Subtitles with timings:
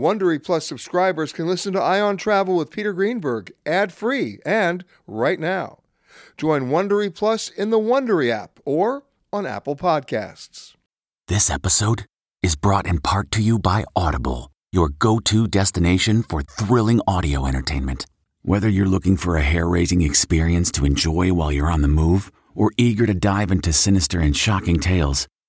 [0.00, 5.38] Wondery Plus subscribers can listen to Eye on Travel with Peter Greenberg ad-free and right
[5.38, 5.80] now.
[6.38, 10.72] Join Wondery Plus in the Wondery app or on Apple Podcasts.
[11.28, 12.06] This episode
[12.42, 18.06] is brought in part to you by Audible, your go-to destination for thrilling audio entertainment.
[18.40, 22.72] Whether you're looking for a hair-raising experience to enjoy while you're on the move or
[22.78, 25.28] eager to dive into sinister and shocking tales,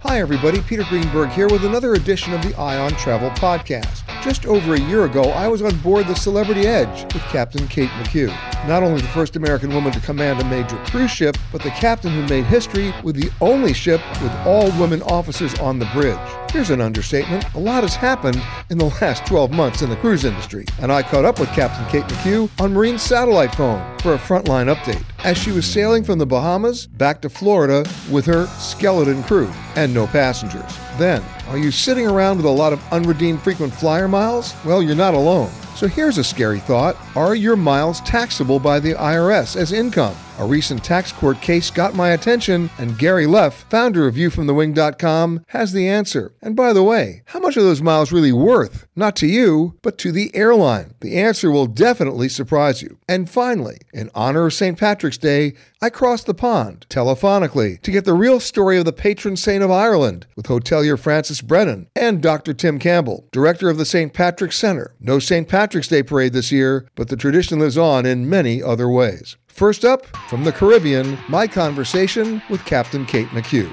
[0.00, 0.60] Hi, everybody.
[0.60, 4.02] Peter Greenberg here with another edition of the Eye on Travel Podcast.
[4.22, 7.88] Just over a year ago, I was on board the Celebrity Edge with Captain Kate
[7.90, 8.28] McHugh.
[8.68, 12.12] Not only the first American woman to command a major cruise ship, but the captain
[12.12, 16.18] who made history with the only ship with all women officers on the bridge.
[16.52, 17.52] Here's an understatement.
[17.54, 21.02] A lot has happened in the last 12 months in the cruise industry, and I
[21.02, 25.36] caught up with Captain Kate McHugh on Marine satellite phone for a frontline update as
[25.36, 30.06] she was sailing from the Bahamas back to Florida with her skeleton crew and no
[30.06, 30.78] passengers.
[30.98, 34.54] Then, are you sitting around with a lot of unredeemed frequent flyer miles?
[34.64, 35.50] Well, you're not alone.
[35.74, 40.16] So here's a scary thought Are your miles taxable by the IRS as income?
[40.38, 45.72] A recent tax court case got my attention, and Gary Leff, founder of viewfromthewing.com, has
[45.72, 46.34] the answer.
[46.42, 48.86] And by the way, how much are those miles really worth?
[48.94, 50.92] Not to you, but to the airline.
[51.00, 52.98] The answer will definitely surprise you.
[53.08, 54.78] And finally, in honor of St.
[54.78, 59.36] Patrick's Day, I crossed the pond telephonically to get the real story of the patron
[59.36, 62.52] saint of Ireland with hotelier Francis Brennan and Dr.
[62.52, 64.12] Tim Campbell, director of the St.
[64.12, 64.94] Patrick's Center.
[65.00, 65.48] No St.
[65.48, 69.36] Patrick's Day parade this year, but the tradition lives on in many other ways.
[69.56, 73.72] First up, from the Caribbean, my conversation with Captain Kate McHugh.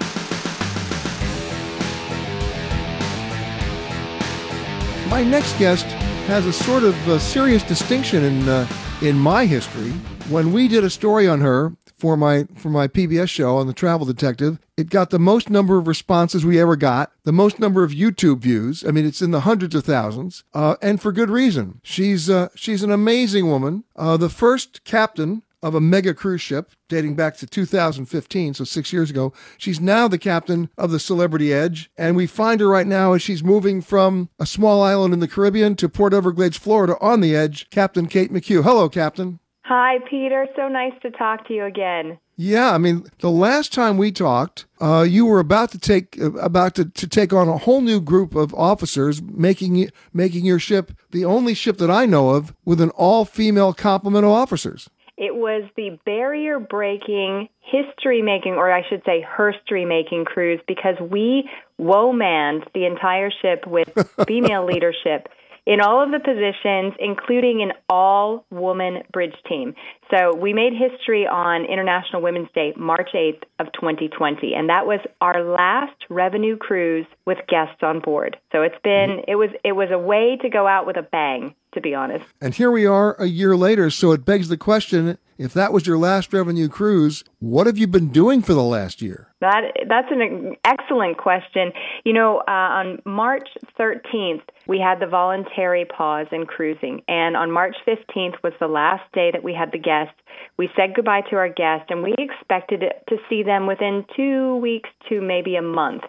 [5.09, 5.83] My next guest
[6.27, 8.65] has a sort of uh, serious distinction in uh,
[9.01, 9.91] in my history.
[10.29, 13.73] When we did a story on her for my for my PBS show on the
[13.73, 14.59] Travel Detective.
[14.77, 18.39] It got the most number of responses we ever got, the most number of YouTube
[18.39, 18.85] views.
[18.85, 21.81] I mean, it's in the hundreds of thousands, uh, and for good reason.
[21.83, 23.83] She's uh, she's an amazing woman.
[23.97, 28.93] Uh, the first captain of a mega cruise ship dating back to 2015, so six
[28.93, 29.33] years ago.
[29.57, 33.23] She's now the captain of the Celebrity Edge, and we find her right now as
[33.23, 37.35] she's moving from a small island in the Caribbean to Port Everglades, Florida on the
[37.35, 37.69] Edge.
[37.71, 38.63] Captain Kate McHugh.
[38.63, 39.39] Hello, Captain.
[39.63, 40.45] Hi, Peter.
[40.57, 42.19] So nice to talk to you again.
[42.35, 46.33] Yeah, I mean, the last time we talked, uh, you were about to take uh,
[46.33, 50.91] about to, to take on a whole new group of officers, making making your ship
[51.11, 54.89] the only ship that I know of with an all female complement of officers.
[55.17, 60.95] It was the barrier breaking, history making, or I should say, herstory making cruise because
[60.99, 63.89] we woe manned the entire ship with
[64.27, 65.27] female leadership
[65.65, 69.75] in all of the positions, including an all woman bridge team.
[70.11, 74.99] So we made history on International Women's Day, March 8th of 2020, and that was
[75.21, 78.37] our last revenue cruise with guests on board.
[78.51, 79.31] So it's been mm-hmm.
[79.31, 82.25] it was it was a way to go out with a bang, to be honest.
[82.41, 85.87] And here we are a year later, so it begs the question, if that was
[85.87, 89.29] your last revenue cruise, what have you been doing for the last year?
[89.41, 91.73] That that's an excellent question.
[92.05, 97.51] You know, uh, on March 13th, we had the voluntary pause in cruising, and on
[97.51, 100.15] March 15th was the last day that we had the guests.
[100.57, 104.89] We said goodbye to our guests, and we expected to see them within two weeks
[105.09, 106.03] to maybe a month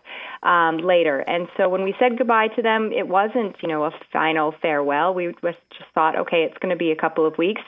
[0.44, 1.18] um, later.
[1.20, 5.12] And so when we said goodbye to them, it wasn't you know a final farewell.
[5.12, 5.34] We
[5.70, 7.62] just thought, okay, it's going to be a couple of weeks,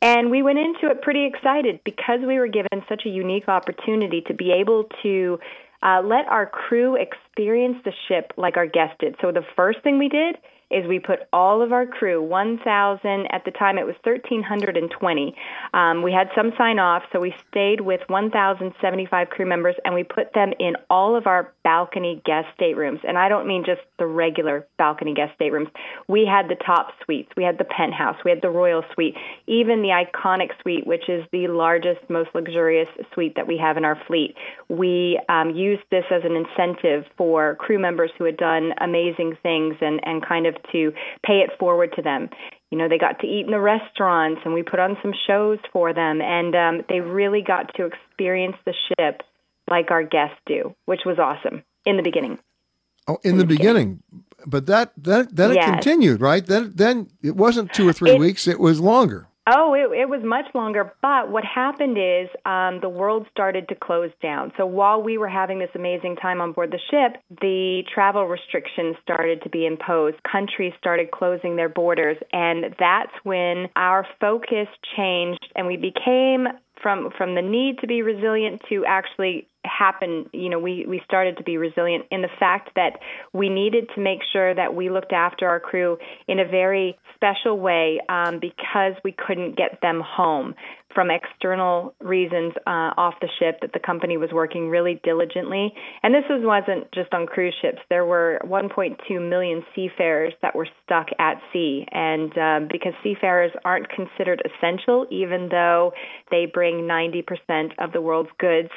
[0.00, 4.22] and we went into it pretty excited because we were given such a unique opportunity
[4.26, 5.38] to be able to
[5.82, 9.14] uh, let our crew experience the ship like our guests did.
[9.20, 10.36] So the first thing we did
[10.70, 15.34] is we put all of our crew, 1,000, at the time it was 1,320.
[15.72, 20.04] Um, we had some sign off, so we stayed with 1,075 crew members and we
[20.04, 23.00] put them in all of our balcony guest staterooms.
[23.06, 25.68] And I don't mean just the regular balcony guest staterooms.
[26.06, 29.14] We had the top suites, we had the penthouse, we had the royal suite,
[29.46, 33.84] even the iconic suite, which is the largest, most luxurious suite that we have in
[33.84, 34.34] our fleet.
[34.68, 39.76] We um, used this as an incentive for crew members who had done amazing things
[39.80, 40.92] and, and kind of to
[41.24, 42.28] pay it forward to them.
[42.70, 45.58] You know, they got to eat in the restaurants, and we put on some shows
[45.72, 49.22] for them, and um, they really got to experience the ship
[49.70, 52.38] like our guests do, which was awesome in the beginning.
[53.06, 54.02] Oh, in, in the, the beginning.
[54.10, 54.24] beginning.
[54.46, 55.66] but that that then yes.
[55.66, 56.44] it continued, right?
[56.44, 59.27] Then then it wasn't two or three it, weeks; it was longer.
[59.50, 60.92] Oh, it, it was much longer.
[61.00, 64.52] But what happened is um, the world started to close down.
[64.58, 68.96] So while we were having this amazing time on board the ship, the travel restrictions
[69.02, 70.16] started to be imposed.
[70.30, 72.18] Countries started closing their borders.
[72.30, 76.48] And that's when our focus changed and we became
[76.82, 81.36] from from the need to be resilient to actually happen you know we we started
[81.36, 82.98] to be resilient in the fact that
[83.32, 87.58] we needed to make sure that we looked after our crew in a very special
[87.58, 90.54] way um, because we couldn't get them home
[90.94, 95.72] from external reasons uh, off the ship that the company was working really diligently.
[96.02, 97.78] And this was, wasn't just on cruise ships.
[97.90, 101.86] There were 1.2 million seafarers that were stuck at sea.
[101.92, 105.92] And um, because seafarers aren't considered essential, even though
[106.30, 108.70] they bring 90% of the world's goods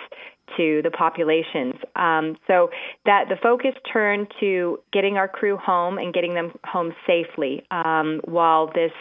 [0.57, 1.75] to the populations.
[1.95, 2.69] Um, so
[3.06, 8.22] that the focus turned to getting our crew home and getting them home safely um,
[8.25, 8.91] while this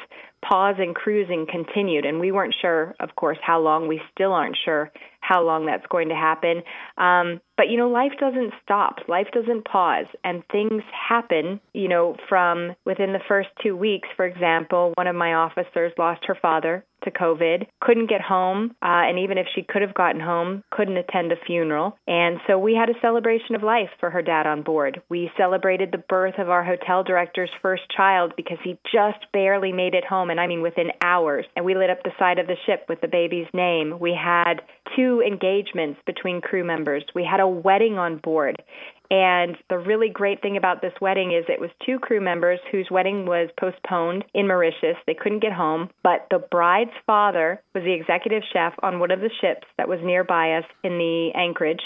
[0.42, 2.04] pause in cruising continued.
[2.07, 3.88] And we weren't sure, of course, how long.
[3.88, 4.90] We still aren't sure
[5.30, 6.62] how long that's going to happen.
[6.99, 8.96] Um, but you know, life doesn't stop.
[9.06, 11.60] Life doesn't pause, and things happen.
[11.72, 16.22] You know, from within the first two weeks, for example, one of my officers lost
[16.26, 20.20] her father to COVID, couldn't get home, uh, and even if she could have gotten
[20.20, 21.96] home, couldn't attend a funeral.
[22.06, 25.02] And so we had a celebration of life for her dad on board.
[25.08, 29.94] We celebrated the birth of our hotel director's first child because he just barely made
[29.94, 31.46] it home, and I mean within hours.
[31.56, 33.99] And we lit up the side of the ship with the baby's name.
[33.99, 34.60] We had
[34.96, 37.05] two engagements between crew members.
[37.15, 38.62] We had a wedding on board.
[39.11, 42.88] And the really great thing about this wedding is it was two crew members whose
[42.90, 44.97] wedding was postponed in Mauritius.
[45.07, 49.21] They couldn't get home, but the bride's father was the executive chef on one of
[49.21, 51.83] the ships that was nearby us in the anchorage.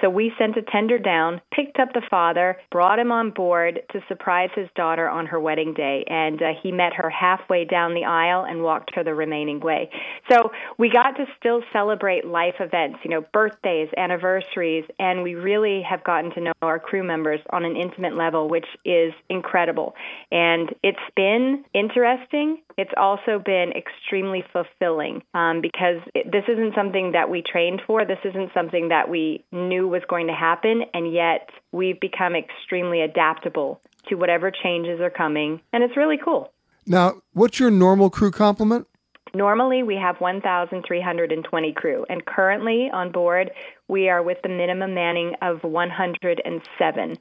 [0.00, 4.00] So we sent a tender down, picked up the father, brought him on board to
[4.08, 6.04] surprise his daughter on her wedding day.
[6.08, 9.90] And uh, he met her halfway down the aisle and walked her the remaining way.
[10.30, 15.82] So we got to still celebrate life events, you know, birthdays, anniversaries, and we really
[15.82, 19.94] have gotten to know our crew members on an intimate level, which is incredible.
[20.30, 22.62] And it's been interesting.
[22.76, 28.04] It's also been extremely fulfilling um, because it, this isn't something that we trained for.
[28.04, 33.00] This isn't something that we knew was going to happen, and yet we've become extremely
[33.00, 36.52] adaptable to whatever changes are coming, and it's really cool.
[36.86, 38.86] Now, what's your normal crew complement?
[39.34, 43.50] Normally, we have 1,320 crew, and currently on board,
[43.88, 47.18] we are with the minimum manning of 107.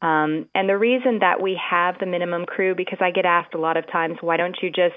[0.00, 3.58] Um, and the reason that we have the minimum crew, because I get asked a
[3.58, 4.94] lot of times, why don't you just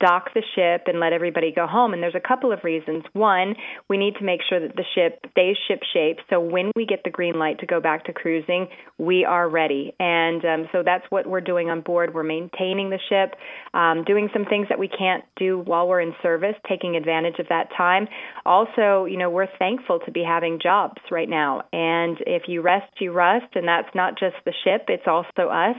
[0.00, 1.92] dock the ship and let everybody go home.
[1.92, 3.04] And there's a couple of reasons.
[3.12, 3.54] One,
[3.88, 6.18] we need to make sure that the ship stays ship shape.
[6.28, 9.94] So when we get the green light to go back to cruising, we are ready.
[10.00, 12.14] And um, so that's what we're doing on board.
[12.14, 13.38] We're maintaining the ship,
[13.74, 17.46] um, doing some things that we can't do while we're in service, taking advantage of
[17.48, 18.08] that time.
[18.46, 21.62] Also, you know, we're thankful to be having jobs right now.
[21.72, 23.54] And if you rest, you rust.
[23.54, 25.76] And that's not just the ship, it's also us.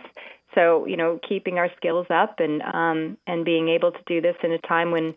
[0.56, 4.36] So you know, keeping our skills up and um, and being able to do this
[4.44, 5.14] in a time when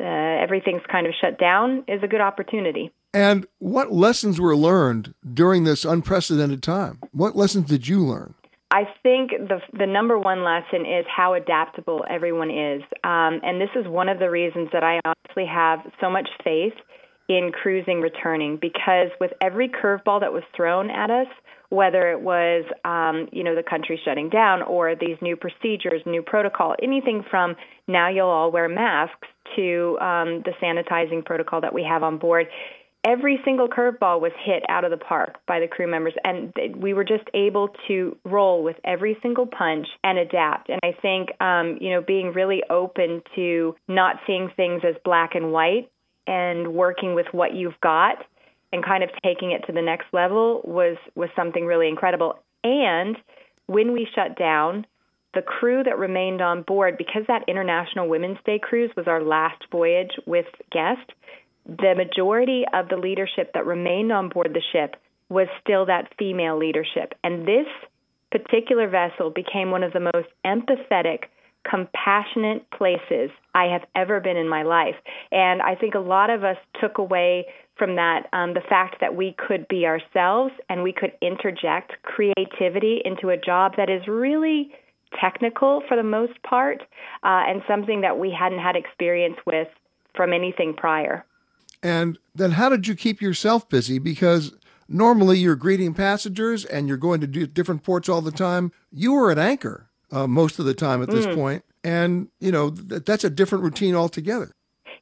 [0.00, 2.92] uh, everything's kind of shut down is a good opportunity.
[3.12, 7.00] And what lessons were learned during this unprecedented time?
[7.12, 8.34] What lessons did you learn?
[8.70, 13.70] I think the the number one lesson is how adaptable everyone is, um, and this
[13.74, 16.74] is one of the reasons that I honestly have so much faith
[17.28, 21.26] in cruising returning because with every curveball that was thrown at us,
[21.70, 26.22] whether it was um, you know the country shutting down or these new procedures, new
[26.22, 27.56] protocol, anything from
[27.88, 32.46] now you'll all wear masks to um, the sanitizing protocol that we have on board.
[33.02, 36.92] Every single curveball was hit out of the park by the crew members, and we
[36.92, 40.68] were just able to roll with every single punch and adapt.
[40.68, 45.34] And I think, um, you know, being really open to not seeing things as black
[45.34, 45.90] and white
[46.26, 48.18] and working with what you've got
[48.72, 52.38] and kind of taking it to the next level was was something really incredible.
[52.62, 53.16] And
[53.66, 54.86] when we shut down,
[55.34, 59.62] the crew that remained on board, because that International Women's Day cruise was our last
[59.70, 61.12] voyage with guests,
[61.66, 64.96] the majority of the leadership that remained on board the ship
[65.28, 67.14] was still that female leadership.
[67.22, 67.66] And this
[68.32, 71.24] particular vessel became one of the most empathetic,
[71.68, 74.94] compassionate places I have ever been in my life.
[75.30, 79.16] And I think a lot of us took away from that um, the fact that
[79.16, 84.70] we could be ourselves and we could interject creativity into a job that is really
[85.18, 86.82] technical for the most part
[87.24, 89.68] uh, and something that we hadn't had experience with
[90.14, 91.24] from anything prior.
[91.82, 93.98] And then how did you keep yourself busy?
[93.98, 94.54] Because
[94.88, 98.72] normally you're greeting passengers and you're going to different ports all the time.
[98.92, 101.34] You were at anchor uh, most of the time at this mm.
[101.34, 104.52] point, and you know th- that's a different routine altogether.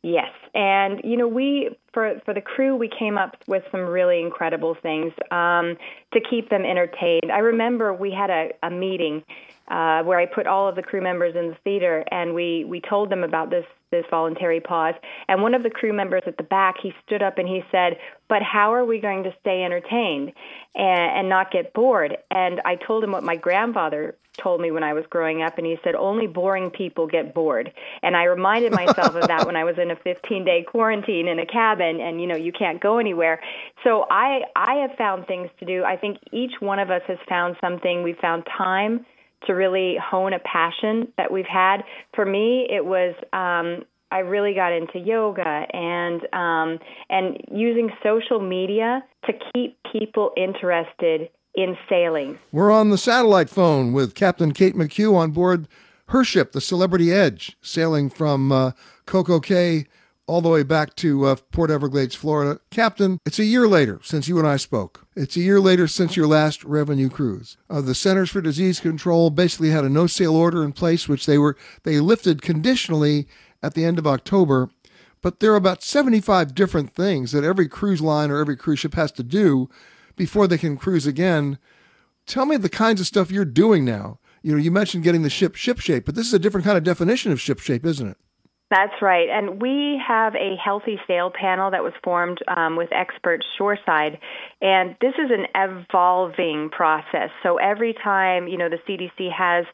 [0.02, 4.20] Yes, and you know we for for the crew we came up with some really
[4.20, 5.76] incredible things um,
[6.12, 7.32] to keep them entertained.
[7.32, 9.24] I remember we had a, a meeting
[9.68, 12.80] uh, where I put all of the crew members in the theater, and we we
[12.80, 14.94] told them about this this voluntary pause.
[15.28, 17.98] And one of the crew members at the back, he stood up and he said,
[18.28, 20.32] "But how are we going to stay entertained
[20.74, 24.82] and, and not get bored?" And I told him what my grandfather told me when
[24.82, 28.72] I was growing up, and he said, "Only boring people get bored." And I reminded
[28.72, 32.26] myself of that when I was in a 15-day quarantine in a cabin, and you
[32.26, 33.40] know you can't go anywhere.
[33.84, 35.84] So I I have found things to do.
[35.84, 38.02] I think each one of us has found something.
[38.02, 39.04] We've found time
[39.46, 41.84] to really hone a passion that we've had.
[42.14, 46.78] For me, it was um, I really got into yoga and um,
[47.10, 51.28] and using social media to keep people interested
[51.58, 52.38] in sailing.
[52.52, 55.66] We're on the satellite phone with Captain Kate McHugh on board
[56.08, 58.70] her ship, the Celebrity Edge, sailing from uh,
[59.06, 59.86] Coco Cay
[60.26, 62.60] all the way back to uh, Port Everglades, Florida.
[62.70, 65.06] Captain, it's a year later since you and I spoke.
[65.16, 67.56] It's a year later since your last revenue cruise.
[67.68, 71.26] Uh, the Centers for Disease Control basically had a no sail order in place, which
[71.26, 73.26] they were they lifted conditionally
[73.62, 74.70] at the end of October.
[75.20, 78.94] But there are about 75 different things that every cruise line or every cruise ship
[78.94, 79.68] has to do
[80.18, 81.58] before they can cruise again.
[82.26, 84.18] Tell me the kinds of stuff you're doing now.
[84.42, 86.76] You know, you mentioned getting the ship ship shape, but this is a different kind
[86.76, 88.16] of definition of ship shape, isn't it?
[88.70, 89.28] That's right.
[89.30, 94.18] And we have a healthy sail panel that was formed um, with experts shoreside.
[94.60, 97.30] And this is an evolving process.
[97.44, 99.64] So every time, you know, the CDC has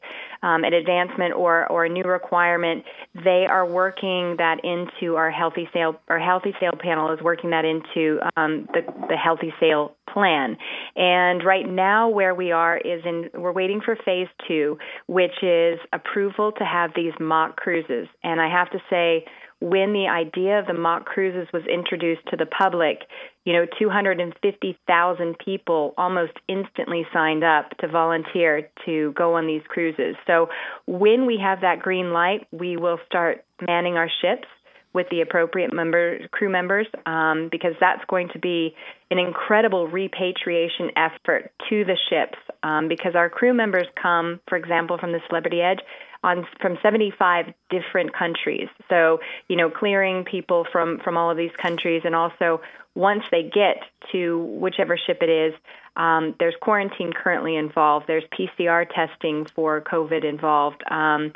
[0.43, 5.69] um, an advancement or, or a new requirement, they are working that into our healthy
[5.73, 10.59] sail, our healthy sail panel is working that into um, the, the healthy sail plan.
[10.97, 14.76] And right now, where we are is in, we're waiting for phase two,
[15.07, 18.07] which is approval to have these mock cruises.
[18.23, 19.25] And I have to say,
[19.61, 22.99] when the idea of the mock cruises was introduced to the public,
[23.44, 30.16] you know, 250,000 people almost instantly signed up to volunteer to go on these cruises.
[30.26, 30.49] So
[30.87, 34.49] when we have that green light, we will start manning our ships
[34.94, 38.75] with the appropriate member crew members um, because that's going to be
[39.11, 44.96] an incredible repatriation effort to the ships um, because our crew members come, for example,
[44.96, 45.80] from the Celebrity Edge
[46.25, 48.69] on from 75 different countries.
[48.88, 52.62] So, you know, clearing people from from all of these countries, and also
[52.95, 53.76] once they get
[54.12, 55.54] to whichever ship it is,
[55.97, 58.07] um, there's quarantine currently involved.
[58.07, 60.83] There's PCR testing for COVID involved.
[60.90, 61.33] Um,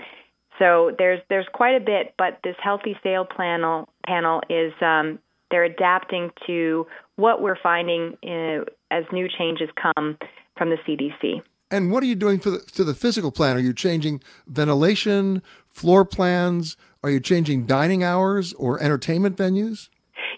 [0.58, 5.18] so there's there's quite a bit, but this healthy sail panel panel is um,
[5.50, 10.16] they're adapting to what we're finding in, uh, as new changes come
[10.56, 11.42] from the CDC.
[11.70, 13.56] And what are you doing for the, to the physical plan?
[13.56, 16.76] Are you changing ventilation, floor plans?
[17.02, 19.88] Are you changing dining hours or entertainment venues?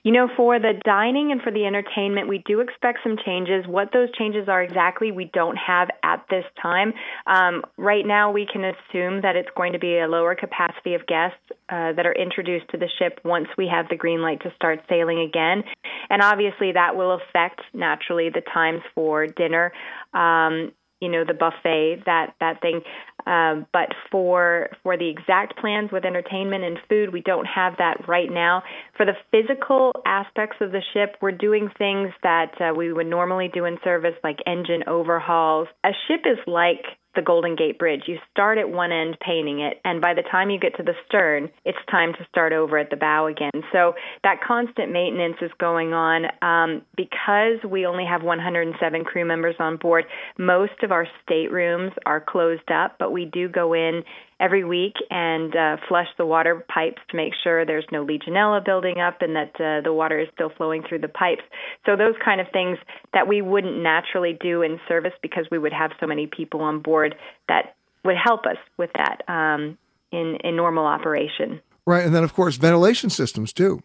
[0.02, 3.66] You know, for the dining and for the entertainment, we do expect some changes.
[3.66, 6.94] What those changes are exactly, we don't have at this time.
[7.26, 11.06] Um, right now, we can assume that it's going to be a lower capacity of
[11.06, 14.52] guests uh, that are introduced to the ship once we have the green light to
[14.56, 15.64] start sailing again.
[16.08, 19.72] And obviously, that will affect naturally the times for dinner.
[20.14, 22.82] Um, you know the buffet that that thing.
[23.26, 28.08] Um, but for for the exact plans with entertainment and food we don't have that
[28.08, 28.62] right now.
[28.96, 33.50] For the physical aspects of the ship we're doing things that uh, we would normally
[33.52, 35.68] do in service like engine overhauls.
[35.84, 38.02] A ship is like the Golden Gate Bridge.
[38.06, 40.94] You start at one end painting it, and by the time you get to the
[41.06, 43.50] stern, it's time to start over at the bow again.
[43.72, 46.26] So that constant maintenance is going on.
[46.42, 50.04] Um, because we only have 107 crew members on board,
[50.38, 54.02] most of our staterooms are closed up, but we do go in
[54.40, 58.98] every week and uh, flush the water pipes to make sure there's no Legionella building
[58.98, 61.42] up and that uh, the water is still flowing through the pipes.
[61.86, 62.78] So those kind of things
[63.12, 66.80] that we wouldn't naturally do in service because we would have so many people on
[66.80, 67.14] board
[67.48, 69.76] that would help us with that um,
[70.10, 71.60] in in normal operation.
[71.86, 73.82] Right, and then of course ventilation systems too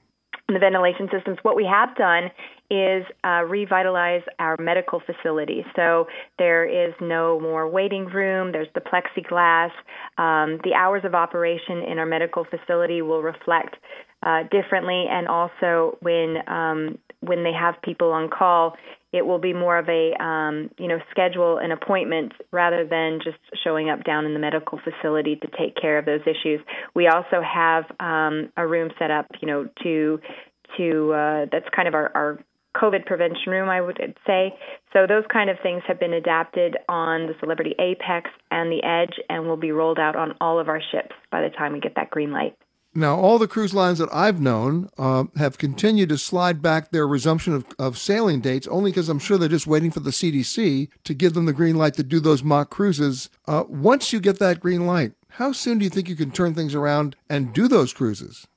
[0.47, 1.37] the ventilation systems.
[1.41, 2.29] What we have done
[2.69, 5.63] is uh, revitalize our medical facility.
[5.75, 6.07] So
[6.39, 8.51] there is no more waiting room.
[8.51, 9.71] There's the plexiglass.
[10.17, 13.75] Um, the hours of operation in our medical facility will reflect
[14.23, 18.75] uh, differently, and also when um, when they have people on call,
[19.11, 23.37] it will be more of a um, you know schedule an appointment rather than just
[23.63, 26.59] showing up down in the medical facility to take care of those issues.
[26.93, 30.19] We also have um, a room set up, you know, to
[30.77, 32.39] to uh, that's kind of our, our
[32.75, 34.53] COVID prevention room, I would say.
[34.93, 39.15] So those kind of things have been adapted on the Celebrity Apex and the Edge,
[39.29, 41.95] and will be rolled out on all of our ships by the time we get
[41.95, 42.55] that green light.
[42.97, 47.05] Now, all the cruise lines that I've known uh, have continued to slide back their
[47.05, 50.87] resumption of, of sailing dates only because I'm sure they're just waiting for the CDC
[51.03, 53.29] to give them the green light to do those mock cruises.
[53.45, 56.53] Uh, once you get that green light, how soon do you think you can turn
[56.53, 58.47] things around and do those cruises?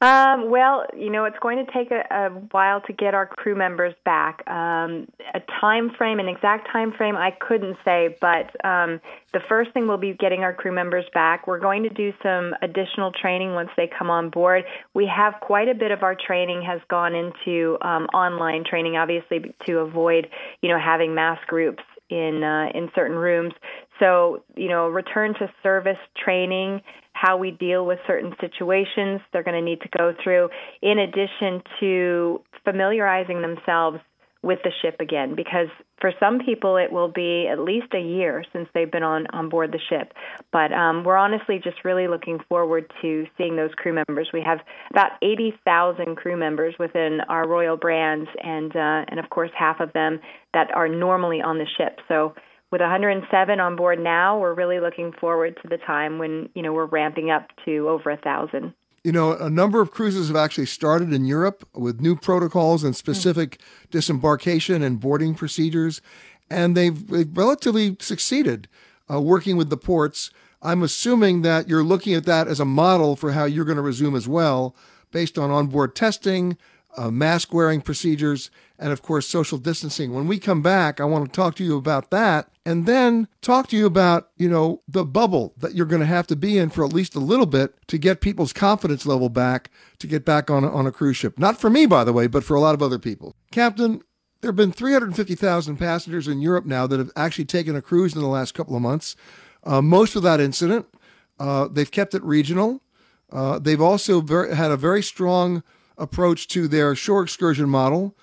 [0.00, 3.54] Um, well, you know, it's going to take a, a while to get our crew
[3.54, 4.42] members back.
[4.48, 9.00] Um, a time frame, an exact time frame, I couldn't say, but um,
[9.32, 11.46] the first thing we'll be getting our crew members back.
[11.46, 14.64] We're going to do some additional training once they come on board.
[14.92, 19.54] We have quite a bit of our training has gone into um, online training, obviously
[19.66, 20.28] to avoid,
[20.60, 23.52] you know, having mass groups in uh, in certain rooms.
[23.98, 26.82] So, you know, return to service training
[27.12, 30.50] how we deal with certain situations they're going to need to go through,
[30.82, 33.98] in addition to familiarizing themselves
[34.42, 35.66] with the ship again because
[36.00, 39.48] for some people it will be at least a year since they've been on on
[39.48, 40.12] board the ship.
[40.52, 44.28] But um, we're honestly just really looking forward to seeing those crew members.
[44.32, 49.50] We have about 80,000 crew members within our royal brands and uh, and of course
[49.58, 50.20] half of them
[50.54, 51.98] that are normally on the ship.
[52.06, 52.34] So
[52.70, 56.72] with 107 on board now, we're really looking forward to the time when you know
[56.72, 58.74] we're ramping up to over a thousand.
[59.04, 62.96] You know, a number of cruises have actually started in Europe with new protocols and
[62.96, 63.90] specific mm.
[63.90, 66.02] disembarkation and boarding procedures,
[66.50, 68.68] and they've, they've relatively succeeded
[69.08, 70.30] uh, working with the ports.
[70.60, 73.82] I'm assuming that you're looking at that as a model for how you're going to
[73.82, 74.74] resume as well,
[75.12, 76.58] based on onboard testing,
[76.96, 80.12] uh, mask wearing procedures, and of course social distancing.
[80.12, 83.68] When we come back, I want to talk to you about that and then talk
[83.68, 86.70] to you about, you know, the bubble that you're going to have to be in
[86.70, 90.50] for at least a little bit to get people's confidence level back to get back
[90.50, 91.38] on on a cruise ship.
[91.38, 93.34] Not for me by the way, but for a lot of other people.
[93.50, 94.02] Captain,
[94.40, 98.20] there have been 350,000 passengers in Europe now that have actually taken a cruise in
[98.20, 99.16] the last couple of months,
[99.64, 100.86] uh, most without incident.
[101.38, 102.82] Uh, they've kept it regional.
[103.32, 105.62] Uh, they've also very, had a very strong
[105.98, 108.16] approach to their shore excursion model,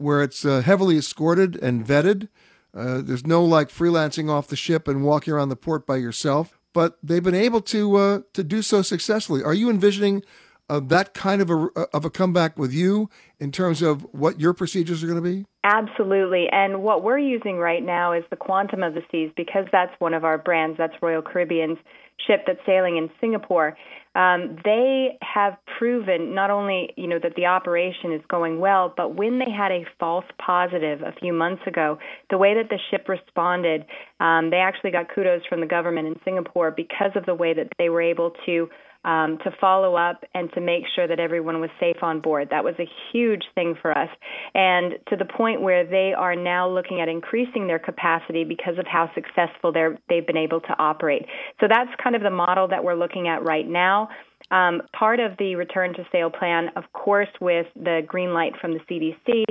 [0.00, 2.28] where it's uh, heavily escorted and vetted.
[2.74, 6.58] Uh, there's no like freelancing off the ship and walking around the port by yourself,
[6.72, 9.42] but they've been able to uh, to do so successfully.
[9.42, 10.22] Are you envisioning
[10.68, 13.10] uh, that kind of a of a comeback with you
[13.40, 15.46] in terms of what your procedures are going to be?
[15.64, 16.46] Absolutely.
[16.50, 20.14] And what we're using right now is the Quantum of the Seas because that's one
[20.14, 20.78] of our brands.
[20.78, 21.78] That's Royal Caribbean's
[22.26, 23.76] ship that's sailing in Singapore.
[24.14, 29.14] Um, they have proven not only you know that the operation is going well, but
[29.14, 33.08] when they had a false positive a few months ago, the way that the ship
[33.08, 33.84] responded,
[34.18, 37.68] um, they actually got kudos from the government in Singapore because of the way that
[37.78, 38.68] they were able to
[39.04, 42.48] um, to follow up and to make sure that everyone was safe on board.
[42.50, 44.10] That was a huge thing for us.
[44.54, 48.86] And to the point where they are now looking at increasing their capacity because of
[48.86, 51.26] how successful they're, they've been able to operate.
[51.60, 54.10] So that's kind of the model that we're looking at right now.
[54.50, 58.74] Um, part of the return to sail plan, of course, with the green light from
[58.74, 59.44] the CDC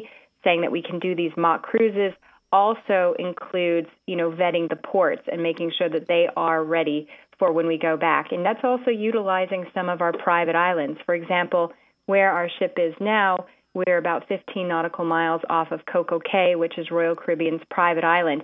[0.44, 2.14] saying that we can do these mock cruises,
[2.52, 7.08] also includes, you know, vetting the ports and making sure that they are ready
[7.39, 8.32] for when we go back.
[8.32, 10.99] And that's also utilizing some of our private islands.
[11.06, 11.71] For example,
[12.06, 16.78] where our ship is now, we're about 15 nautical miles off of Coco Cay, which
[16.78, 18.43] is Royal Caribbean's private island.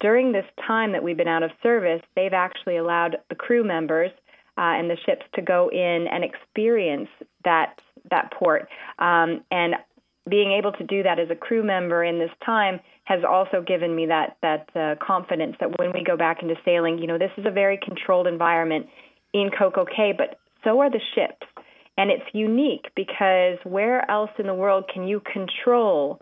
[0.00, 4.12] During this time that we've been out of service, they've actually allowed the crew members
[4.56, 7.08] uh, and the ships to go in and experience
[7.44, 8.68] that that port.
[8.98, 9.74] Um, and
[10.28, 13.94] being able to do that as a crew member in this time has also given
[13.94, 17.30] me that that uh, confidence that when we go back into sailing, you know, this
[17.38, 18.86] is a very controlled environment
[19.32, 21.46] in Coco Cay, but so are the ships.
[21.96, 26.20] And it's unique because where else in the world can you control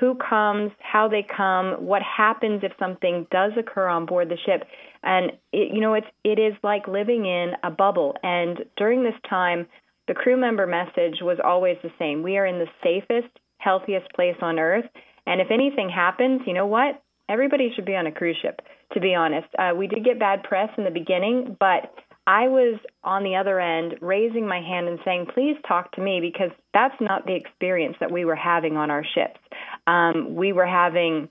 [0.00, 4.66] who comes, how they come, what happens if something does occur on board the ship?
[5.02, 8.16] And it, you know, it's it is like living in a bubble.
[8.22, 9.66] And during this time,
[10.08, 12.22] the crew member message was always the same.
[12.22, 14.86] We are in the safest, healthiest place on earth
[15.26, 17.02] and if anything happens, you know what?
[17.28, 18.60] Everybody should be on a cruise ship,
[18.92, 19.48] to be honest.
[19.58, 21.94] Uh, we did get bad press in the beginning, but
[22.26, 26.20] I was on the other end raising my hand and saying, please talk to me
[26.20, 29.40] because that's not the experience that we were having on our ships.
[29.86, 31.28] Um, we were having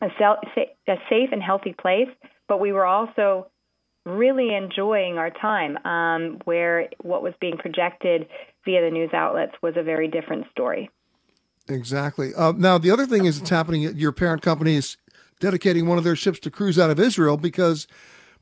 [0.00, 2.08] a, a safe and healthy place,
[2.48, 3.48] but we were also
[4.04, 8.26] really enjoying our time um, where what was being projected
[8.64, 10.90] via the news outlets was a very different story.
[11.68, 12.34] Exactly.
[12.34, 13.84] Uh, now, the other thing is it's happening.
[13.84, 14.96] at Your parent company is
[15.40, 17.86] dedicating one of their ships to cruise out of Israel because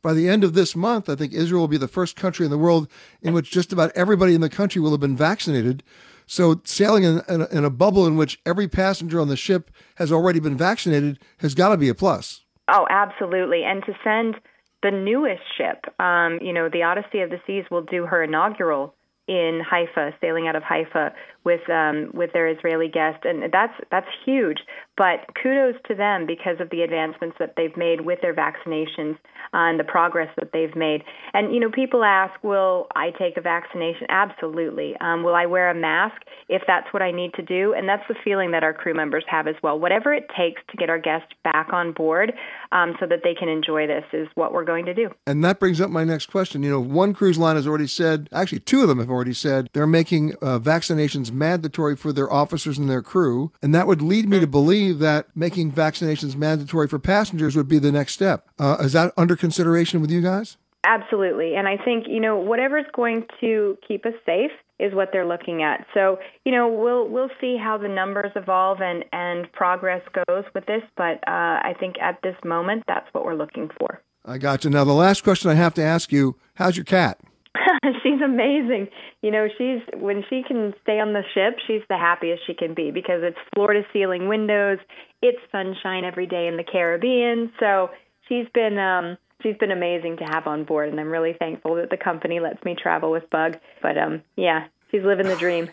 [0.03, 2.51] by the end of this month, I think Israel will be the first country in
[2.51, 2.89] the world
[3.21, 5.83] in which just about everybody in the country will have been vaccinated.
[6.27, 10.13] So, sailing in, in, in a bubble in which every passenger on the ship has
[10.13, 12.43] already been vaccinated has got to be a plus.
[12.69, 13.65] Oh, absolutely.
[13.65, 14.37] And to send
[14.83, 18.95] the newest ship, um, you know, the Odyssey of the Seas will do her inaugural
[19.29, 21.13] in Haifa, sailing out of Haifa
[21.45, 24.59] with um, with their Israeli guest, and that's that's huge.
[24.97, 29.17] But kudos to them because of the advancements that they've made with their vaccinations
[29.55, 31.03] uh, and the progress that they've made.
[31.33, 34.07] And you know, people ask, will I take a vaccination?
[34.11, 34.97] Absolutely.
[35.01, 37.73] Um, will I wear a mask if that's what I need to do?
[37.73, 39.79] And that's the feeling that our crew members have as well.
[39.79, 42.33] Whatever it takes to get our guests back on board
[42.73, 45.09] um, so that they can enjoy this is what we're going to do.
[45.27, 46.63] And that brings up my next question.
[46.63, 49.71] You know, one cruise line has already said, actually, two of them have already said
[49.73, 54.29] they're making uh, vaccinations mandatory for their officers and their crew, and that would lead
[54.29, 58.49] me to believe that making vaccinations mandatory for passengers would be the next step.
[58.59, 60.57] Uh, is that under consideration with you guys?
[60.85, 61.57] Absolutely.
[61.57, 65.63] And I think, you know, whatever's going to keep us safe is what they're looking
[65.63, 65.87] at.
[65.93, 70.65] So, you know, we'll we'll see how the numbers evolve and and progress goes with
[70.67, 74.01] this, but uh, I think at this moment that's what we're looking for.
[74.25, 74.71] I got you.
[74.71, 77.19] Now the last question I have to ask you, how's your cat?
[78.03, 78.89] she's amazing.
[79.23, 82.75] You know, she's when she can stay on the ship, she's the happiest she can
[82.75, 84.79] be because it's floor to ceiling windows,
[85.23, 87.53] it's sunshine every day in the Caribbean.
[87.59, 87.91] So
[88.29, 91.91] she's been um she's been amazing to have on board and I'm really thankful that
[91.91, 93.57] the company lets me travel with Bug.
[93.83, 95.71] But um yeah, she's living the dream.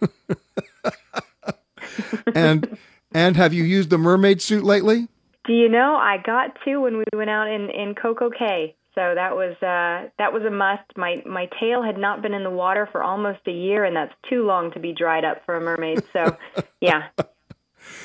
[2.33, 2.77] and
[3.13, 5.07] and have you used the mermaid suit lately?
[5.45, 8.75] Do you know I got to when we went out in in Coco Cay.
[8.97, 10.81] So that was uh, that was a must.
[10.97, 14.13] My my tail had not been in the water for almost a year, and that's
[14.27, 16.03] too long to be dried up for a mermaid.
[16.11, 16.35] So,
[16.81, 17.09] yeah.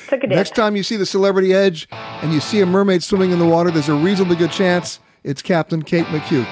[0.07, 0.29] Took a dip.
[0.29, 3.47] Next time you see the Celebrity Edge and you see a mermaid swimming in the
[3.47, 6.47] water, there's a reasonably good chance it's Captain Kate McHugh.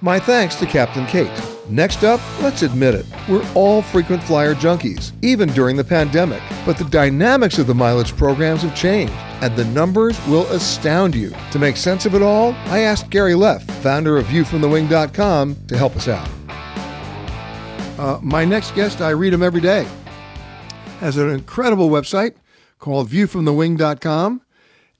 [0.00, 1.49] My thanks to Captain Kate.
[1.70, 6.42] Next up, let's admit it, we're all frequent flyer junkies, even during the pandemic.
[6.66, 11.32] But the dynamics of the mileage programs have changed, and the numbers will astound you.
[11.52, 15.94] To make sense of it all, I asked Gary Leff, founder of ViewFromTheWing.com, to help
[15.94, 16.28] us out.
[18.00, 19.86] Uh, my next guest, I read him every day,
[20.98, 22.34] has an incredible website
[22.80, 24.42] called ViewFromTheWing.com,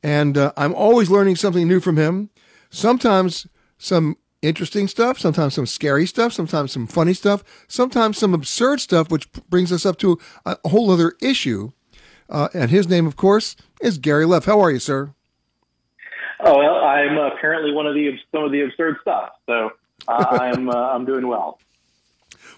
[0.05, 2.31] and uh, I'm always learning something new from him.
[2.71, 8.81] Sometimes some interesting stuff, sometimes some scary stuff, sometimes some funny stuff, sometimes some absurd
[8.81, 11.73] stuff, which brings us up to a whole other issue.
[12.29, 14.45] Uh, and his name, of course, is Gary Leff.
[14.45, 15.15] How are you, sir?
[16.43, 19.73] Oh well, I'm apparently one of the some of the absurd stuff, so
[20.09, 21.59] uh, I'm uh, I'm doing well.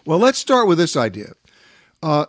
[0.05, 1.35] Well, let's start with this idea.
[2.03, 2.27] Uh,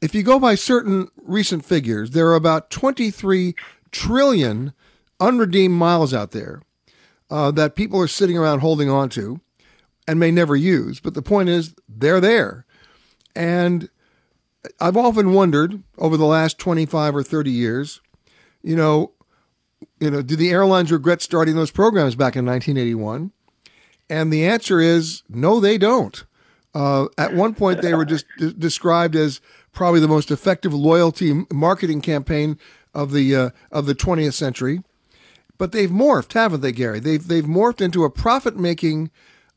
[0.00, 3.56] if you go by certain recent figures, there are about 23
[3.90, 4.72] trillion
[5.18, 6.62] unredeemed miles out there
[7.30, 9.40] uh, that people are sitting around holding on to
[10.06, 11.00] and may never use.
[11.00, 12.64] But the point is, they're there.
[13.34, 13.88] And
[14.80, 18.00] I've often wondered over the last 25 or 30 years,
[18.62, 19.12] you know,
[20.00, 23.32] you know, do the airlines regret starting those programs back in 1981?
[24.10, 26.24] And the answer is no, they don't.
[26.74, 28.26] Uh, at one point, they were just
[28.58, 29.40] described as
[29.72, 32.58] probably the most effective loyalty marketing campaign
[32.94, 34.82] of the uh, of the 20th century.
[35.58, 37.00] But they've morphed, haven't they, Gary?
[37.00, 39.10] They've they've morphed into a profit making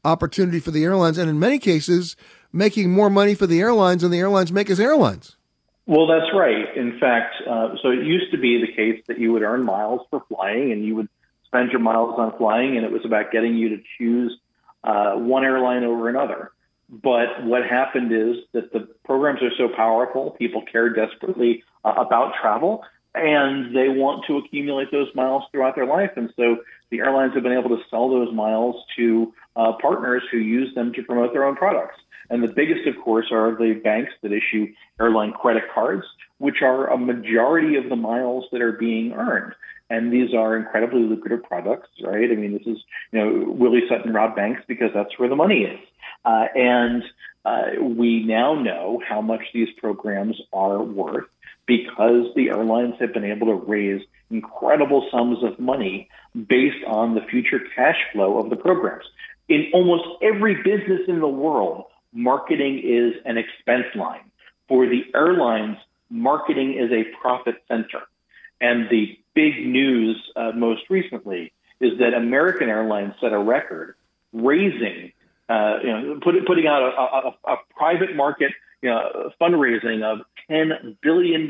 [0.03, 2.15] opportunity for the airlines, and in many cases,
[2.51, 5.37] making more money for the airlines than the airlines make as airlines.
[5.85, 6.75] Well, that's right.
[6.75, 10.01] In fact, uh, so it used to be the case that you would earn miles
[10.09, 11.09] for flying, and you would
[11.45, 14.37] spend your miles on flying, and it was about getting you to choose
[14.83, 16.51] uh, one airline over another.
[16.89, 22.33] But what happened is that the programs are so powerful, people care desperately uh, about
[22.41, 22.83] travel
[23.13, 26.11] and they want to accumulate those miles throughout their life.
[26.15, 26.57] And so
[26.89, 30.93] the airlines have been able to sell those miles to uh, partners who use them
[30.93, 31.95] to promote their own products.
[32.29, 36.05] And the biggest, of course, are the banks that issue airline credit cards,
[36.37, 39.53] which are a majority of the miles that are being earned.
[39.89, 42.31] And these are incredibly lucrative products, right?
[42.31, 42.77] I mean, this is,
[43.11, 45.79] you know, Willie Sutton robbed banks because that's where the money is.
[46.23, 47.03] Uh, and
[47.43, 51.25] uh, we now know how much these programs are worth
[51.71, 57.21] because the airlines have been able to raise incredible sums of money based on the
[57.21, 59.05] future cash flow of the programs.
[59.47, 64.29] In almost every business in the world, marketing is an expense line.
[64.67, 65.77] For the airlines,
[66.09, 68.01] marketing is a profit center.
[68.59, 73.95] And the big news uh, most recently is that American Airlines set a record
[74.33, 75.13] raising,
[75.47, 80.25] uh, you know, put, putting out a, a, a private market you know, fundraising of
[80.51, 81.49] $10 billion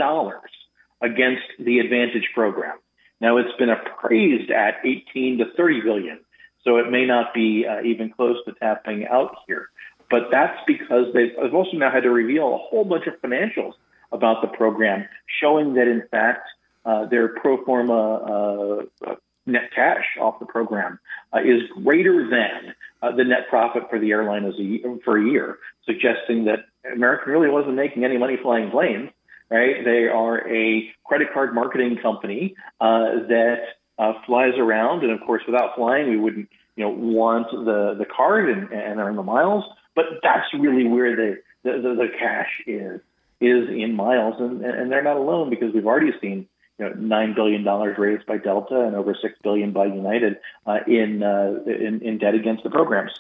[1.02, 2.78] against the Advantage program.
[3.20, 6.20] Now it's been appraised at 18 to 30 billion,
[6.64, 9.70] so it may not be uh, even close to tapping out here.
[10.10, 13.74] But that's because they've also now had to reveal a whole bunch of financials
[14.12, 15.08] about the program,
[15.40, 16.48] showing that in fact
[16.86, 21.00] uh, their pro forma uh, net cash off the program
[21.34, 25.24] uh, is greater than uh, the net profit for the airline as a, for a
[25.24, 29.10] year, suggesting that American really wasn't making any money flying planes.
[29.50, 29.84] Right?
[29.84, 33.58] They are a credit card marketing company uh, that
[34.00, 38.06] uh, flies around, and of course, without flying, we wouldn't you know want the the
[38.06, 39.66] card and, and earn the miles.
[39.94, 43.02] But that's really where the the, the, the cash is
[43.42, 46.48] is in miles, and, and they're not alone because we've already seen
[46.82, 50.80] you know, nine billion dollars raised by Delta and over six billion by United uh,
[50.88, 53.12] in, uh, in, in debt against the programs.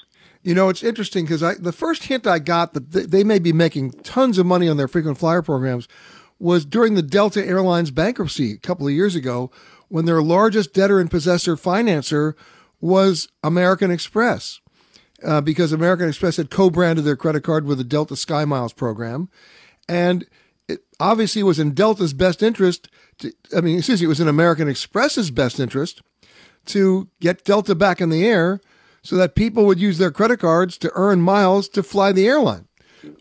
[0.43, 3.91] You know, it's interesting because the first hint I got that they may be making
[3.91, 5.87] tons of money on their frequent flyer programs
[6.39, 9.51] was during the Delta Airlines bankruptcy a couple of years ago,
[9.89, 12.33] when their largest debtor in possession financer
[12.79, 14.59] was American Express.
[15.23, 19.29] Uh, because American Express had co-branded their credit card with the Delta Sky Miles program,
[19.87, 20.25] and
[20.67, 24.27] it obviously was in Delta's best interest to, I mean, excuse me, it was in
[24.27, 26.01] American Express's best interest
[26.65, 28.59] to get Delta back in the air
[29.01, 32.67] so that people would use their credit cards to earn miles to fly the airline.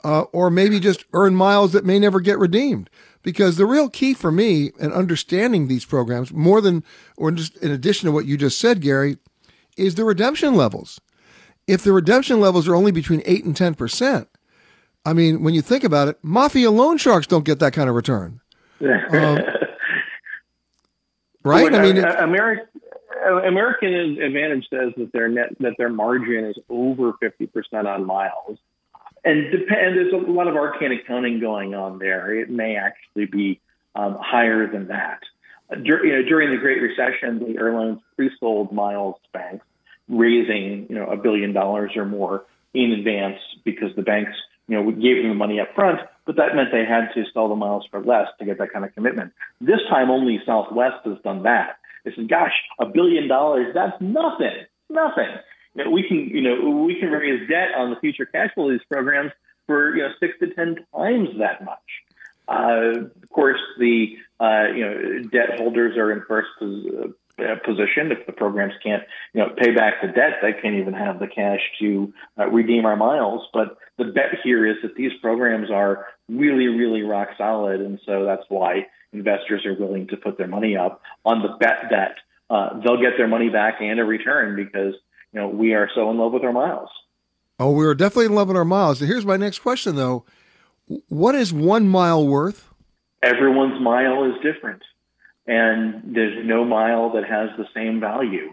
[0.05, 2.90] Uh, or maybe just earn miles that may never get redeemed.
[3.23, 6.85] Because the real key for me in understanding these programs, more than,
[7.16, 9.16] or just in addition to what you just said, Gary,
[9.79, 11.01] is the redemption levels.
[11.66, 14.27] If the redemption levels are only between 8 and 10%,
[15.05, 17.95] I mean, when you think about it, mafia loan sharks don't get that kind of
[17.95, 18.40] return.
[18.83, 19.38] Um,
[21.43, 21.75] right?
[21.75, 22.66] I mean, uh, American
[23.27, 28.59] American Advantage says that their net that their margin is over fifty percent on miles,
[29.25, 29.96] and depend.
[29.96, 32.35] There's a lot of arcane accounting going on there.
[32.35, 33.61] It may actually be
[33.94, 35.20] um, higher than that.
[35.70, 39.66] Dur- you know, during the Great Recession, the airlines pre-sold miles to banks,
[40.09, 42.44] raising you know a billion dollars or more
[42.75, 44.33] in advance because the banks
[44.68, 47.49] you know gave them the money up front, but that meant they had to sell
[47.49, 49.33] the miles for less to get that kind of commitment.
[49.61, 51.80] This time, only Southwest has done that.
[52.05, 55.29] They said, "Gosh, a billion dollars—that's nothing, nothing."
[55.75, 58.71] You know, we can, you know, we can raise debt on the future cash flow
[58.71, 59.33] of these programs
[59.67, 61.79] for you know six to ten times that much.
[62.49, 68.11] Uh, of course, the uh, you know debt holders are in first uh, position.
[68.11, 71.29] If the programs can't you know pay back the debt, they can't even have the
[71.29, 73.47] cash to uh, redeem our miles.
[73.53, 78.25] But the bet here is that these programs are really, really rock solid, and so
[78.25, 82.16] that's why investors are willing to put their money up on the bet that
[82.49, 84.94] uh, they'll get their money back and a return because
[85.33, 86.88] you know we are so in love with our miles.
[87.59, 89.01] Oh, we are definitely in love with our miles.
[89.01, 90.25] Here's my next question, though
[91.09, 92.68] what is one mile worth?
[93.23, 94.83] Everyone's mile is different,
[95.46, 98.53] and there's no mile that has the same value.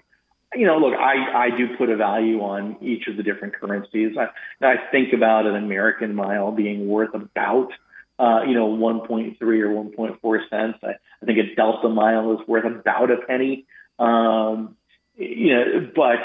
[0.54, 4.16] You know, look, I, I do put a value on each of the different currencies.
[4.18, 4.28] I,
[4.66, 7.72] I think about an American mile being worth about,
[8.20, 10.80] uh, you know, 1.3 or 1.4 cents.
[10.84, 13.66] I, I think a Delta mile is worth about a penny.
[14.00, 14.76] Um,
[15.16, 16.20] you know, but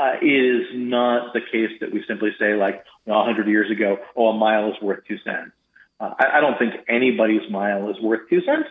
[0.00, 3.70] uh, it is not the case that we simply say, like you know, 100 years
[3.70, 5.52] ago, oh, a mile is worth two cents.
[6.00, 8.68] Uh, I, I, don't think anybody's mile is worth two cents.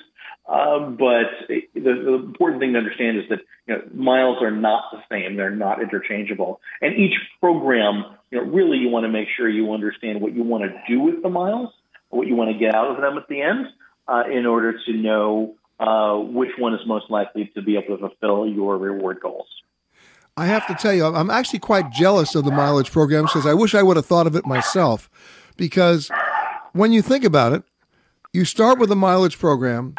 [0.47, 4.91] Um, but the, the, important thing to understand is that you know, miles are not
[4.91, 6.59] the same; they're not interchangeable.
[6.81, 10.43] And each program, you know, really, you want to make sure you understand what you
[10.43, 11.69] want to do with the miles,
[12.13, 13.67] what you want to get out of them at the end,
[14.07, 18.09] uh, in order to know uh, which one is most likely to be able to
[18.09, 19.47] fulfill your reward goals.
[20.35, 23.53] I have to tell you, I'm actually quite jealous of the mileage program because I
[23.53, 25.09] wish I would have thought of it myself.
[25.57, 26.09] Because
[26.71, 27.63] when you think about it,
[28.33, 29.93] you start with a mileage program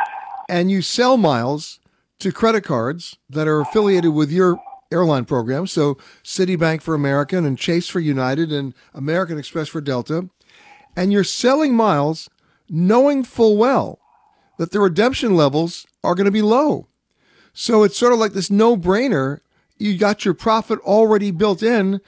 [0.49, 1.79] and you sell miles
[2.19, 4.59] to credit cards that are affiliated with your
[4.91, 5.69] airline program.
[5.69, 10.29] So Citibank for American and Chase for United and American Express for Delta.
[10.97, 12.29] And you're selling miles
[12.69, 13.99] knowing full well
[14.59, 16.87] that the redemption levels are going to be low.
[17.53, 19.41] So it's sort of like this no brainer
[19.79, 22.01] you got your profit already built in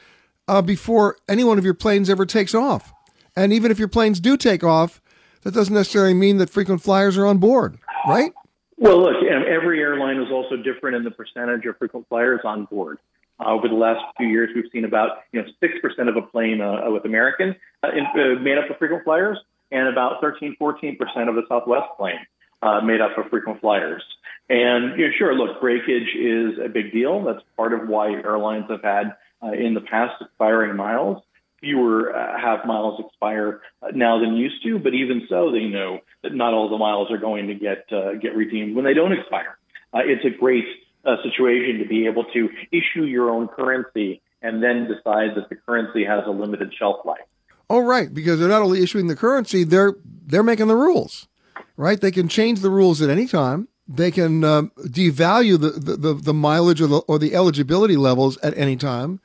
[0.49, 2.93] uh, before any one of your planes ever takes off.
[3.35, 5.01] And even if your planes do take off,
[5.43, 8.33] that doesn't necessarily mean that frequent flyers are on board, right?
[8.79, 12.99] Well, look, every airline is also different in the percentage of frequent flyers on board.
[13.39, 16.23] Uh, over the last few years, we've seen about you know six percent of a
[16.23, 19.39] plane uh, with American uh, in, uh, made up of frequent flyers,
[19.71, 22.25] and about 13, 14 percent of the Southwest plane
[22.63, 24.03] uh, made up of frequent flyers.
[24.49, 27.25] And you know, sure, look, breakage is a big deal.
[27.25, 31.23] That's part of why airlines have had uh, in the past expiring miles.
[31.61, 36.01] Fewer uh, have miles expire uh, now than used to, but even so, they know
[36.23, 39.13] that not all the miles are going to get uh, get redeemed when they don't
[39.13, 39.59] expire.
[39.93, 40.65] Uh, it's a great
[41.07, 45.57] uh, situation to be able to issue your own currency and then decide that the
[45.57, 47.21] currency has a limited shelf life.
[47.69, 51.29] Oh, right, because they're not only issuing the currency, they're they're making the rules,
[51.77, 52.01] right?
[52.01, 56.35] They can change the rules at any time they can um, devalue the, the, the,
[56.35, 59.21] mileage or the, or the eligibility levels at any time.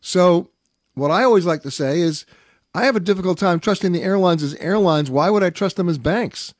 [0.00, 0.50] So,
[0.94, 2.24] what I always like to say is,
[2.74, 5.10] I have a difficult time trusting the airlines as airlines.
[5.10, 6.54] Why would I trust them as banks?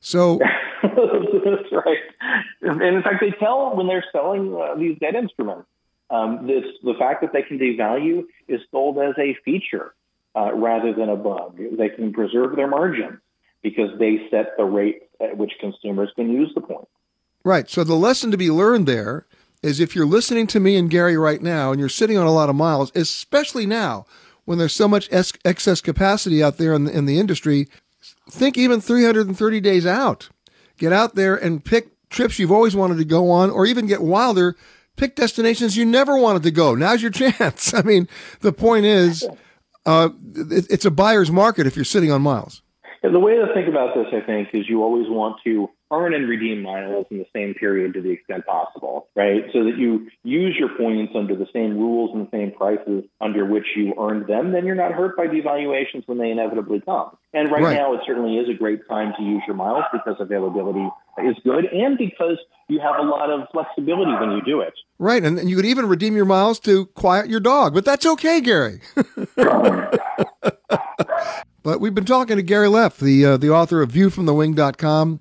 [0.00, 0.40] So,
[0.82, 1.98] that's right.
[2.62, 5.66] And in fact, they tell when they're selling uh, these debt instruments.
[6.10, 9.94] Um, this the fact that they can devalue is sold as a feature
[10.34, 11.56] uh, rather than a bug.
[11.56, 13.20] They can preserve their margins
[13.62, 16.88] because they set the rate at which consumers can use the point.
[17.44, 17.70] Right.
[17.70, 19.26] So the lesson to be learned there
[19.62, 22.32] is if you're listening to me and Gary right now and you're sitting on a
[22.32, 24.06] lot of miles, especially now
[24.44, 27.68] when there's so much es- excess capacity out there in the, in the industry,
[28.28, 30.28] think even 330 days out.
[30.80, 34.00] Get out there and pick trips you've always wanted to go on, or even get
[34.00, 34.56] wilder,
[34.96, 36.74] pick destinations you never wanted to go.
[36.74, 37.74] Now's your chance.
[37.74, 38.08] I mean,
[38.40, 39.28] the point is,
[39.84, 42.62] uh, it, it's a buyer's market if you're sitting on miles.
[43.02, 46.14] And the way to think about this, I think, is you always want to earn
[46.14, 49.44] and redeem miles in the same period to the extent possible, right?
[49.52, 53.44] So that you use your points under the same rules and the same prices under
[53.44, 57.16] which you earned them, then you're not hurt by devaluations when they inevitably come.
[57.32, 57.76] And right, right.
[57.76, 60.88] now, it certainly is a great time to use your miles because availability
[61.24, 64.74] is good and because you have a lot of flexibility when you do it.
[64.98, 65.24] Right.
[65.24, 68.80] And you could even redeem your miles to quiet your dog, but that's okay, Gary.
[71.62, 75.20] But we've been talking to Gary Leff, the uh, the author of ViewFromTheWing.com.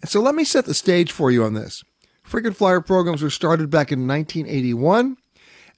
[0.00, 1.84] And so let me set the stage for you on this.
[2.22, 5.18] Frequent flyer programs were started back in 1981,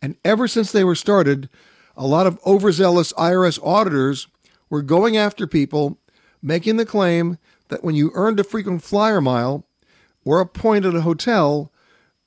[0.01, 1.49] and ever since they were started,
[1.97, 4.29] a lot of overzealous IRS auditors
[4.71, 5.99] were going after people
[6.41, 9.67] making the claim that when you earned a frequent flyer mile
[10.25, 11.73] or a point at a hotel,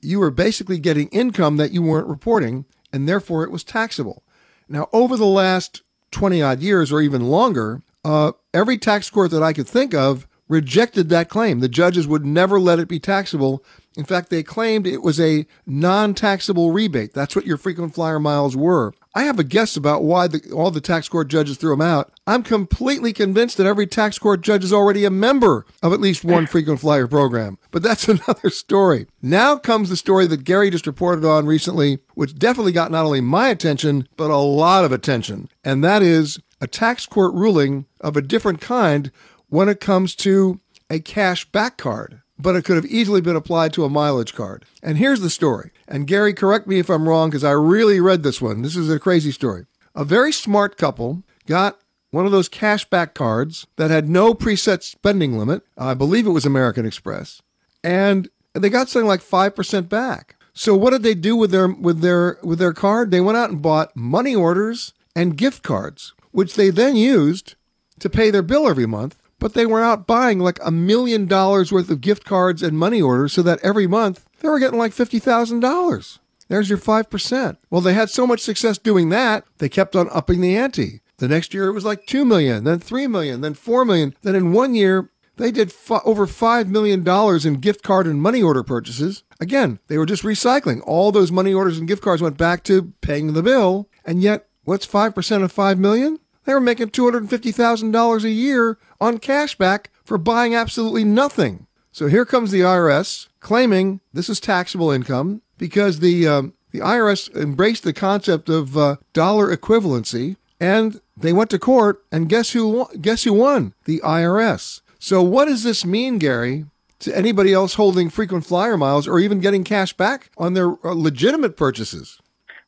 [0.01, 4.23] you were basically getting income that you weren't reporting, and therefore it was taxable.
[4.67, 5.81] Now, over the last
[6.11, 10.27] 20 odd years or even longer, uh, every tax court that I could think of
[10.49, 11.59] rejected that claim.
[11.59, 13.63] The judges would never let it be taxable.
[13.95, 17.13] In fact, they claimed it was a non taxable rebate.
[17.13, 18.93] That's what your frequent flyer miles were.
[19.15, 22.11] I have a guess about why the, all the tax court judges threw them out.
[22.27, 26.23] I'm completely convinced that every tax court judge is already a member of at least
[26.23, 27.57] one frequent flyer program.
[27.71, 29.07] But that's another story.
[29.21, 33.21] Now comes the story that Gary just reported on recently, which definitely got not only
[33.21, 35.49] my attention, but a lot of attention.
[35.63, 39.11] And that is a tax court ruling of a different kind
[39.49, 43.73] when it comes to a cash back card, but it could have easily been applied
[43.73, 44.65] to a mileage card.
[44.81, 45.71] And here's the story.
[45.87, 48.61] And Gary, correct me if I'm wrong because I really read this one.
[48.61, 49.65] This is a crazy story.
[49.95, 51.79] A very smart couple got
[52.11, 55.63] one of those cash back cards that had no preset spending limit.
[55.77, 57.41] I believe it was American Express.
[57.83, 60.35] And they got something like 5% back.
[60.53, 63.11] So what did they do with their with their with their card?
[63.11, 67.55] They went out and bought money orders and gift cards, which they then used
[67.99, 71.71] to pay their bill every month but they were out buying like a million dollars
[71.71, 74.91] worth of gift cards and money orders so that every month they were getting like
[74.91, 76.19] $50,000.
[76.47, 77.57] There's your 5%.
[77.69, 81.01] Well, they had so much success doing that, they kept on upping the ante.
[81.17, 84.15] The next year it was like 2 million, then 3 million, then 4 million.
[84.21, 87.07] Then in one year, they did f- over $5 million
[87.47, 89.23] in gift card and money order purchases.
[89.39, 90.81] Again, they were just recycling.
[90.85, 93.89] All those money orders and gift cards went back to paying the bill.
[94.05, 96.19] And yet, what's 5% of 5 million?
[96.49, 101.67] They were making $250,000 a year on cashback for buying absolutely nothing.
[101.91, 107.31] So here comes the IRS claiming this is taxable income because the um, the IRS
[107.35, 112.03] embraced the concept of uh, dollar equivalency, and they went to court.
[112.11, 112.87] And guess who?
[112.99, 113.75] Guess who won?
[113.85, 114.81] The IRS.
[114.97, 116.65] So what does this mean, Gary,
[117.01, 120.93] to anybody else holding frequent flyer miles or even getting cash back on their uh,
[120.93, 122.19] legitimate purchases?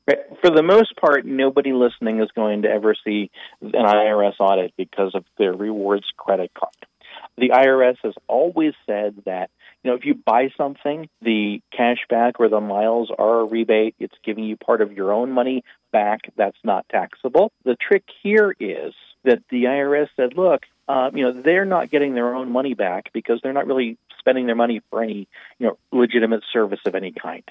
[0.06, 3.30] For the most part, nobody listening is going to ever see
[3.62, 6.74] an IRS audit because of their rewards credit card.
[7.38, 9.50] The IRS has always said that
[9.84, 13.96] you know if you buy something, the cash back or the miles are a rebate.
[14.00, 16.22] It's giving you part of your own money back.
[16.36, 17.52] That's not taxable.
[17.64, 18.94] The trick here is
[19.24, 23.12] that the IRS said, look, uh, you know, they're not getting their own money back
[23.14, 25.28] because they're not really spending their money for any,
[25.58, 27.44] you know, legitimate service of any kind.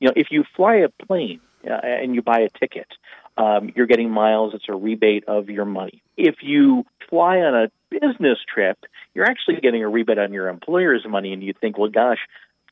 [0.00, 2.88] You know, if you fly a plane uh, and you buy a ticket,
[3.36, 4.54] um, you're getting miles.
[4.54, 6.02] It's a rebate of your money.
[6.16, 8.78] If you fly on a business trip,
[9.14, 12.18] you're actually getting a rebate on your employer's money, and you think, well, gosh,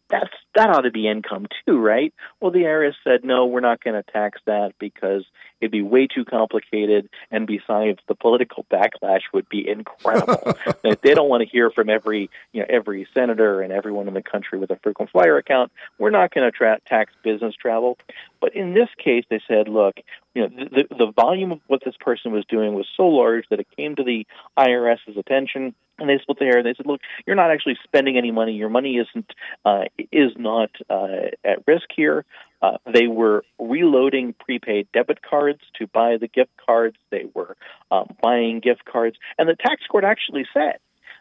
[0.08, 2.14] that's that ought to be income too, right?
[2.40, 5.24] Well, the IRS said no, we're not going to tax that because
[5.60, 10.54] it'd be way too complicated, and besides, the political backlash would be incredible.
[11.02, 14.22] they don't want to hear from every you know every senator and everyone in the
[14.22, 15.72] country with a frequent flyer account.
[15.98, 17.98] We're not going to tra- tax business travel.
[18.40, 19.96] But in this case, they said, look,
[20.34, 23.60] you know, the, the volume of what this person was doing was so large that
[23.60, 24.26] it came to the
[24.58, 26.62] IRS's attention and they split the hair.
[26.62, 28.52] They said, "Look, you're not actually spending any money.
[28.52, 29.32] Your money isn't
[29.64, 32.24] uh, is not uh, at risk here."
[32.62, 36.96] Uh, they were reloading prepaid debit cards to buy the gift cards.
[37.10, 37.56] They were
[37.90, 40.78] um, buying gift cards, and the tax court actually said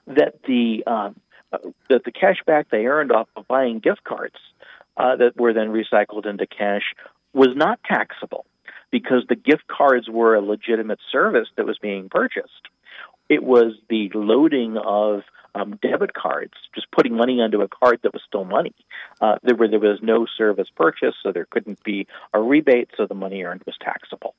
[0.08, 1.16] that the um,
[1.52, 1.58] uh,
[1.90, 4.36] that the cash back they earned off of buying gift cards
[4.98, 6.84] uh, that were then recycled into cash
[7.34, 8.46] was not taxable
[8.92, 12.70] because the gift cards were a legitimate service that was being purchased.
[13.28, 15.24] It was the loading of
[15.56, 18.76] um, debit cards, just putting money onto a card that was still money.
[19.22, 23.06] Uh, there, were, there was no service purchase, so there couldn't be a rebate, so
[23.06, 24.36] the money earned was taxable.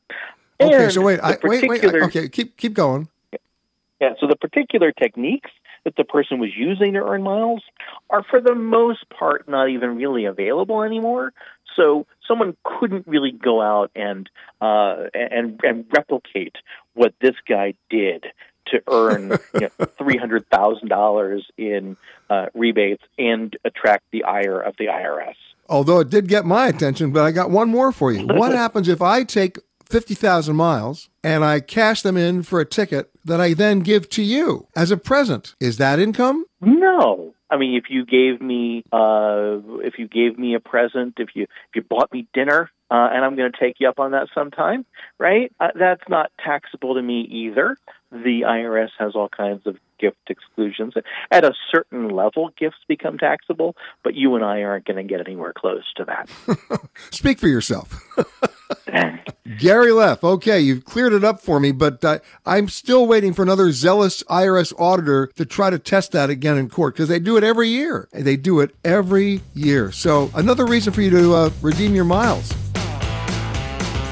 [0.61, 1.85] Okay, so wait, I, wait, wait.
[1.85, 3.09] Okay, keep keep going.
[4.01, 5.51] Yeah, so the particular techniques
[5.85, 7.63] that the person was using to earn miles
[8.11, 11.33] are, for the most part, not even really available anymore.
[11.77, 14.29] So someone couldn't really go out and
[14.61, 16.57] uh, and and replicate
[16.95, 18.25] what this guy did
[18.69, 21.97] to earn you know, three hundred thousand dollars in
[22.31, 25.35] uh, rebates and attract the ire of the IRS.
[25.69, 28.27] Although it did get my attention, but I got one more for you.
[28.27, 32.65] What happens if I take fifty thousand miles and I cash them in for a
[32.65, 35.55] ticket that I then give to you as a present?
[35.61, 36.47] Is that income?
[36.61, 37.35] No.
[37.49, 41.45] I mean, if you gave me, uh, if you gave me a present, if you
[41.45, 44.29] if you bought me dinner, uh, and I'm going to take you up on that
[44.35, 44.85] sometime,
[45.19, 45.53] right?
[45.61, 47.77] Uh, that's not taxable to me either.
[48.13, 50.95] The IRS has all kinds of gift exclusions.
[51.31, 55.27] At a certain level, gifts become taxable, but you and I aren't going to get
[55.27, 56.29] anywhere close to that.
[57.11, 58.01] Speak for yourself.
[59.59, 60.23] Gary Leff.
[60.23, 64.23] Okay, you've cleared it up for me, but uh, I'm still waiting for another zealous
[64.25, 67.69] IRS auditor to try to test that again in court because they do it every
[67.69, 68.09] year.
[68.13, 69.93] They do it every year.
[69.93, 72.53] So another reason for you to uh, redeem your miles.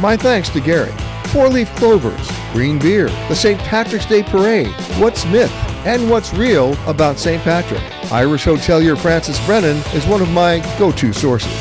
[0.00, 0.92] My thanks to Gary.
[1.32, 3.58] Four leaf clovers, green beer, the St.
[3.60, 4.68] Patrick's Day Parade,
[4.98, 5.52] what's myth,
[5.84, 7.42] and what's real about St.
[7.42, 7.82] Patrick.
[8.12, 11.52] Irish hotelier Francis Brennan is one of my go to sources.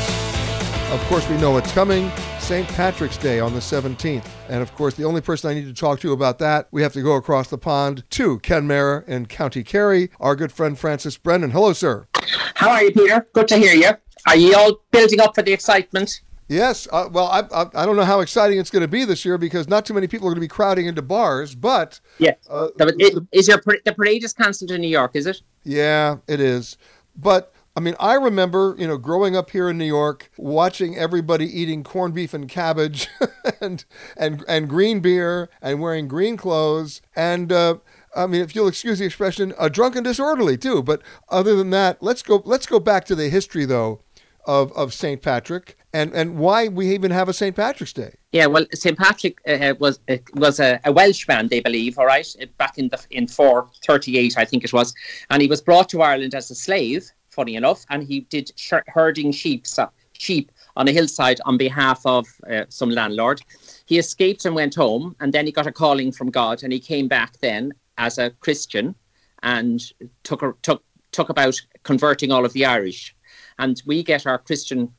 [0.92, 2.10] Of course, we know it's coming.
[2.38, 2.68] St.
[2.68, 4.26] Patrick's Day on the 17th.
[4.48, 6.92] And of course, the only person I need to talk to about that, we have
[6.92, 11.50] to go across the pond to Kenmare in County Kerry, our good friend Francis Brennan.
[11.52, 12.06] Hello, sir.
[12.54, 13.26] How are you, Peter?
[13.32, 13.90] Good to hear you.
[14.26, 16.20] Are you all building up for the excitement?
[16.48, 16.86] Yes.
[16.92, 19.38] Uh, well, I, I, I, don't know how exciting it's going to be this year
[19.38, 22.00] because not too many people are going to be crowding into bars, but.
[22.18, 22.34] Yeah.
[22.48, 25.40] Uh, the, is your, the parade is cancelled in New York, is it?
[25.64, 26.76] Yeah, it is.
[27.16, 31.46] But I mean, I remember, you know, growing up here in New York, watching everybody
[31.46, 33.08] eating corned beef and cabbage,
[33.60, 33.84] and
[34.16, 37.78] and and green beer, and wearing green clothes, and uh,
[38.14, 40.84] I mean, if you'll excuse the expression, a drunken disorderly too.
[40.84, 44.03] But other than that, let's go let's go back to the history though
[44.46, 45.20] of of St.
[45.22, 47.54] Patrick and and why we even have a St.
[47.54, 48.14] Patrick's Day.
[48.32, 48.98] Yeah, well, St.
[48.98, 52.26] Patrick uh, was uh, was a, a, Welshman, they believe, all right,
[52.58, 54.94] back in the in 438, I think it was,
[55.30, 58.52] and he was brought to Ireland as a slave funny enough, and he did
[58.88, 59.66] herding sheep,
[60.12, 63.40] sheep on a hillside on behalf of uh, some landlord.
[63.86, 66.80] He escaped and went home, and then he got a calling from God, and he
[66.80, 68.94] came back then as a Christian
[69.42, 69.80] and
[70.22, 70.82] took a, took
[71.12, 73.14] took about converting all of the Irish.
[73.58, 74.92] And we get our Christian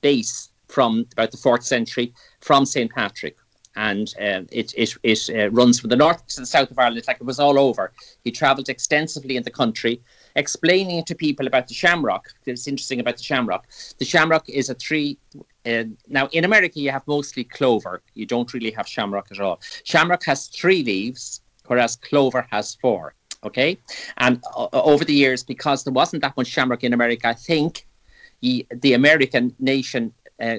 [0.00, 2.92] base from about the fourth century from St.
[2.92, 3.36] Patrick.
[3.76, 6.98] And uh, it it, it uh, runs from the north to the south of Ireland.
[6.98, 7.92] It's like it was all over.
[8.22, 10.00] He travelled extensively in the country
[10.36, 12.28] explaining to people about the shamrock.
[12.46, 13.66] It's interesting about the shamrock.
[13.98, 15.18] The shamrock is a tree.
[15.66, 18.02] Uh, now, in America, you have mostly clover.
[18.14, 19.60] You don't really have shamrock at all.
[19.84, 23.14] Shamrock has three leaves, whereas clover has four.
[23.44, 23.78] Okay,
[24.18, 27.86] and uh, over the years, because there wasn't that much shamrock in America, I think
[28.40, 30.56] he, the American nation uh,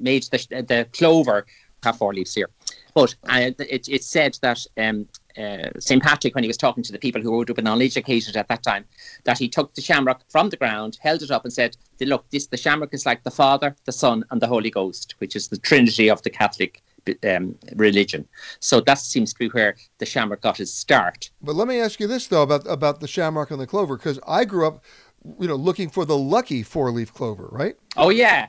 [0.00, 1.46] made the, the clover
[1.82, 2.48] have four leaves here.
[2.94, 6.02] But uh, it, it's said that um, uh, St.
[6.02, 8.62] Patrick, when he was talking to the people who would have been uneducated at that
[8.62, 8.84] time,
[9.24, 12.46] that he took the shamrock from the ground, held it up, and said, "Look, this
[12.46, 15.58] the shamrock is like the Father, the Son, and the Holy Ghost, which is the
[15.58, 16.82] Trinity of the Catholic."
[17.28, 18.28] Um, religion.
[18.60, 21.30] So that seems to be where the shamrock got its start.
[21.42, 24.20] But let me ask you this though about about the shamrock and the clover, because
[24.26, 24.84] I grew up,
[25.40, 27.76] you know, looking for the lucky four leaf clover, right?
[27.96, 28.46] Oh yeah,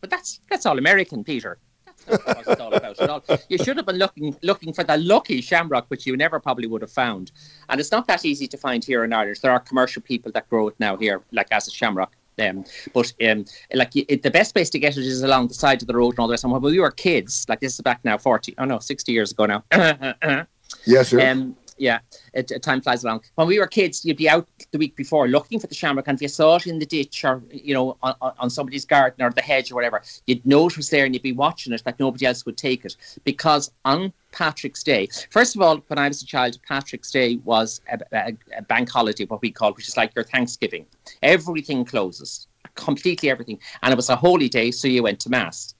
[0.00, 1.58] but that's that's all American, Peter
[2.06, 3.22] That's what it's all about at all.
[3.48, 6.82] You should have been looking looking for the lucky shamrock, which you never probably would
[6.82, 7.32] have found.
[7.68, 9.38] And it's not that easy to find here in Ireland.
[9.42, 12.12] There are commercial people that grow it now here, like as a shamrock.
[12.38, 15.82] Um, but um, like it, the best place to get it is along the side
[15.82, 16.42] of the road and all this.
[16.42, 19.32] And when we were kids, like this is back now forty, oh no, sixty years
[19.32, 19.64] ago now.
[20.84, 21.30] yes, sir.
[21.30, 21.98] Um, yeah,
[22.32, 23.22] it, it, time flies along.
[23.34, 26.16] When we were kids, you'd be out the week before looking for the shamrock, and
[26.16, 29.30] if you saw it in the ditch or you know on, on somebody's garden or
[29.30, 31.98] the hedge or whatever, you'd know it was there and you'd be watching it that
[31.98, 36.22] nobody else would take it because on Patrick's Day, first of all, when I was
[36.22, 39.96] a child, Patrick's Day was a, a, a bank holiday, what we call, which is
[39.96, 40.86] like your Thanksgiving.
[41.22, 45.74] Everything closes, completely everything, and it was a holy day, so you went to mass.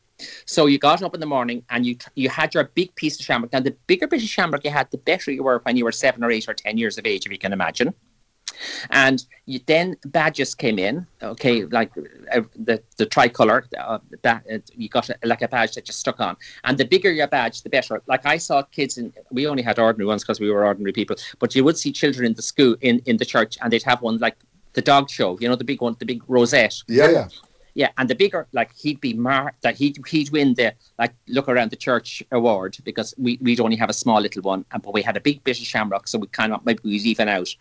[0.46, 3.26] So you got up in the morning and you you had your big piece of
[3.26, 3.52] shamrock.
[3.52, 5.92] Now the bigger piece of shamrock you had, the better you were when you were
[5.92, 7.94] seven or eight or ten years of age, if you can imagine.
[8.90, 11.90] And you, then badges came in, okay, like
[12.32, 13.66] uh, the the tricolour.
[13.76, 14.38] Uh, uh,
[14.74, 16.36] you got a, like a badge that just stuck on.
[16.62, 18.00] And the bigger your badge, the better.
[18.06, 21.16] Like I saw kids, and we only had ordinary ones because we were ordinary people.
[21.40, 24.02] But you would see children in the school in in the church, and they'd have
[24.02, 24.36] one like
[24.74, 26.82] the dog show, you know, the big one, the big rosette.
[26.88, 27.28] Yeah, yeah.
[27.74, 31.48] Yeah, and the bigger, like he'd be marked that he'd he'd win the like look
[31.48, 34.94] around the church award because we we'd only have a small little one, and but
[34.94, 37.54] we had a big bit of shamrock, so we kind of maybe we'd even out.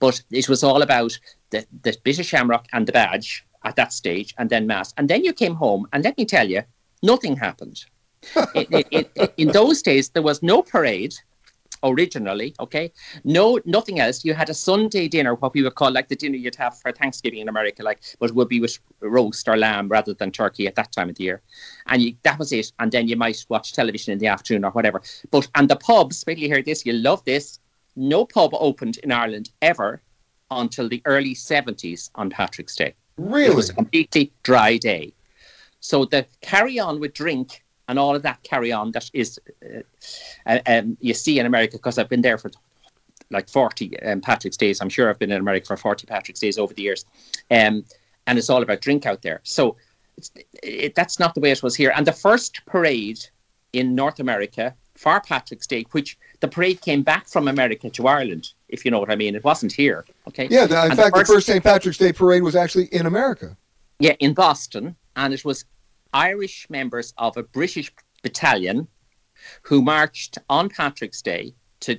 [0.00, 1.18] But it was all about
[1.50, 5.08] the the bit of shamrock and the badge at that stage, and then mass, and
[5.08, 6.62] then you came home, and let me tell you,
[7.02, 7.84] nothing happened.
[8.54, 11.14] it, it, it, in those days, there was no parade
[11.82, 12.54] originally.
[12.60, 12.92] Okay,
[13.24, 14.24] no, nothing else.
[14.24, 16.92] You had a Sunday dinner, what we would call like the dinner you'd have for
[16.92, 20.74] Thanksgiving in America, like, but would be with roast or lamb rather than turkey at
[20.76, 21.42] that time of the year,
[21.86, 22.72] and you, that was it.
[22.78, 25.02] And then you might watch television in the afternoon or whatever.
[25.30, 27.58] But and the pubs, wait you hear this, you love this.
[27.96, 30.00] No pub opened in Ireland ever
[30.50, 32.94] until the early 70s on Patrick's Day.
[33.16, 33.52] Really?
[33.52, 35.12] It was a completely dry day.
[35.80, 39.80] So the carry on with drink and all of that carry on that is uh,
[40.46, 42.50] uh, um, you see in America because I've been there for
[43.30, 44.80] like 40 um, Patrick's Days.
[44.80, 47.04] I'm sure I've been in America for 40 Patrick's Days over the years.
[47.50, 47.84] Um,
[48.26, 49.40] and it's all about drink out there.
[49.42, 49.76] So
[50.62, 51.92] it, that's not the way it was here.
[51.96, 53.18] And the first parade
[53.72, 58.52] in North America for Patrick's Day, which the parade came back from America to Ireland,
[58.68, 59.34] if you know what I mean.
[59.34, 60.04] It wasn't here.
[60.28, 60.46] Okay.
[60.50, 61.64] Yeah, the, in And fact, the first- first St.
[61.64, 63.56] Patrick's Day parade was actually in America.
[63.98, 65.64] Yeah, in Boston, and it was
[66.12, 67.92] Irish members of a British
[68.22, 68.88] battalion
[69.62, 71.98] who marched on Patrick's Day to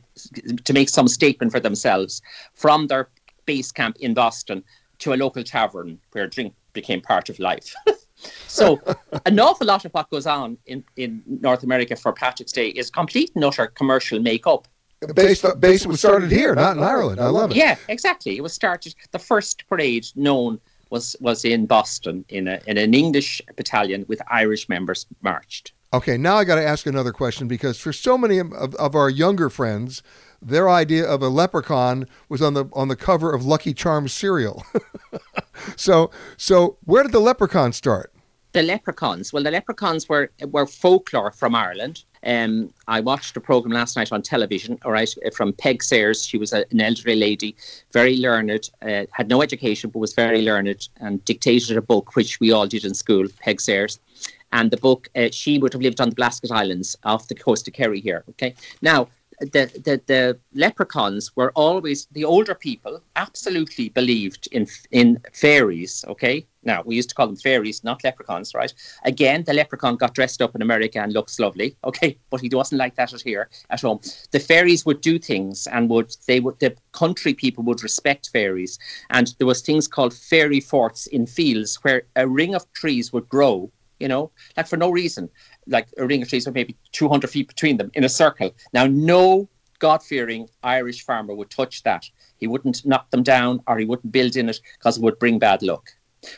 [0.64, 2.22] to make some statement for themselves
[2.54, 3.10] from their
[3.46, 4.64] base camp in Boston
[5.00, 7.74] to a local tavern where drink became part of life.
[8.48, 8.80] so,
[9.26, 12.90] an awful lot of what goes on in, in North America for Patrick's Day is
[12.90, 14.68] complete and utter commercial make-up.
[15.16, 17.20] Based, based, was started here, not in oh, Ireland.
[17.20, 17.58] I love it.
[17.58, 18.38] Yeah, exactly.
[18.38, 18.94] It was started.
[19.12, 20.60] The first parade known
[20.92, 25.74] was was in Boston in a in an English battalion with Irish members marched.
[25.94, 29.10] Okay, now I got to ask another question because for so many of, of our
[29.10, 30.02] younger friends,
[30.42, 34.64] their idea of a leprechaun was on the on the cover of Lucky Charms cereal.
[35.76, 38.14] so, so where did the leprechaun start?
[38.54, 39.34] The leprechauns.
[39.34, 42.04] Well, the leprechauns were were folklore from Ireland.
[42.24, 44.78] Um, I watched a program last night on television.
[44.86, 46.26] All right, from Peig Sayers.
[46.26, 47.56] She was a, an elderly lady,
[47.92, 52.40] very learned, uh, had no education but was very learned, and dictated a book which
[52.40, 53.28] we all did in school.
[53.46, 54.00] Peig Sayers.
[54.54, 57.68] And the book, uh, she would have lived on the Blasket Islands off the coast
[57.68, 58.24] of Kerry here.
[58.32, 58.54] Okay.
[58.82, 59.08] Now,
[59.42, 66.46] the, the, the leprechauns were always the older people absolutely believed in in fairies okay?
[66.64, 68.74] Now we used to call them fairies not leprechauns right?
[69.04, 72.18] Again the leprechaun got dressed up in america and looks lovely okay?
[72.30, 74.00] But he wasn't like that at here at home.
[74.32, 78.80] The fairies would do things and would they would the country people would respect fairies.
[79.10, 83.28] And there was things called fairy forts in fields where a ring of trees would
[83.30, 83.72] grow
[84.02, 85.30] you know like for no reason
[85.68, 88.54] like a ring of trees with maybe 200 feet between them in a circle.
[88.74, 89.50] Now, no
[89.80, 92.10] God fearing Irish farmer would touch that.
[92.38, 95.40] He wouldn't knock them down or he wouldn't build in it because it would bring
[95.40, 95.90] bad luck.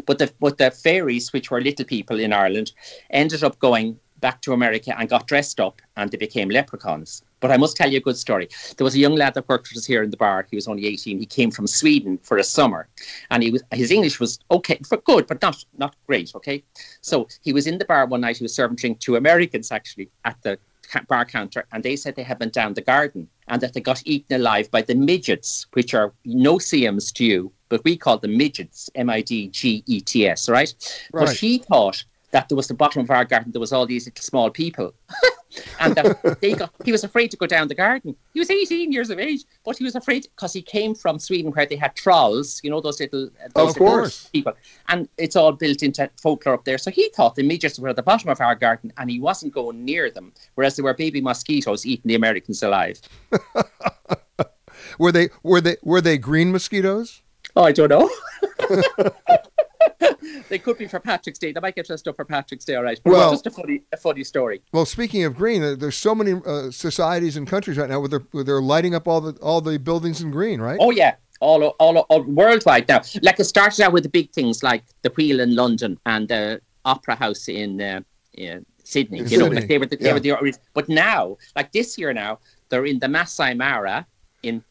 [0.06, 2.72] But the, but the fairies, which were little people in Ireland,
[3.10, 7.22] ended up going back to America and got dressed up and they became leprechauns.
[7.42, 8.48] But I must tell you a good story.
[8.78, 10.48] There was a young lad that worked with us here in the bar.
[10.50, 11.20] He was only 18.
[11.20, 12.88] He came from Sweden for a summer
[13.32, 16.64] and he was his English was okay, for good, but not not great, okay?
[17.02, 18.38] So he was in the bar one night.
[18.38, 20.58] He was serving drink to Americans actually at the
[21.10, 24.02] bar counter and they said they had been down the garden and that they got
[24.06, 28.38] eaten alive by the midgets, which are no CMs to you, but we call them
[28.38, 30.74] midgets, M-I-D-G-E-T-S, right?
[31.12, 31.38] But Right.
[31.38, 34.22] he thought that there was the bottom of our garden, there was all these little
[34.22, 34.94] small people.
[35.80, 38.16] and that they got, he was afraid to go down the garden.
[38.34, 41.52] He was 18 years of age, but he was afraid because he came from Sweden
[41.52, 44.30] where they had trolls, you know, those little, uh, those Of little course.
[44.34, 44.54] people.
[44.90, 46.80] And it's all built into folklore up there.
[46.80, 49.54] So he thought the midgets were at the bottom of our garden and he wasn't
[49.54, 53.00] going near them, whereas there were baby mosquitoes eating the Americans alive.
[55.00, 57.22] Were they were they were they green mosquitoes?
[57.56, 58.10] Oh, I don't know.
[60.50, 61.52] they could be for Patrick's Day.
[61.52, 63.00] They might get dressed up for Patrick's Day, all right.
[63.04, 64.62] But Well- just a funny, a funny story.
[64.72, 68.28] Well, speaking of green, there's so many uh, societies and countries right now where they're,
[68.32, 70.78] where they're lighting up all the all the buildings in green, right?
[70.80, 73.02] Oh yeah, all, all all worldwide now.
[73.22, 76.62] Like it started out with the big things like the Wheel in London and the
[76.86, 78.02] Opera House in, uh,
[78.34, 79.20] in Sydney.
[79.20, 80.14] In you know, like they were the, they yeah.
[80.14, 82.40] were the but now, like this year now,
[82.70, 84.06] they're in the Masai Mara
[84.42, 84.64] in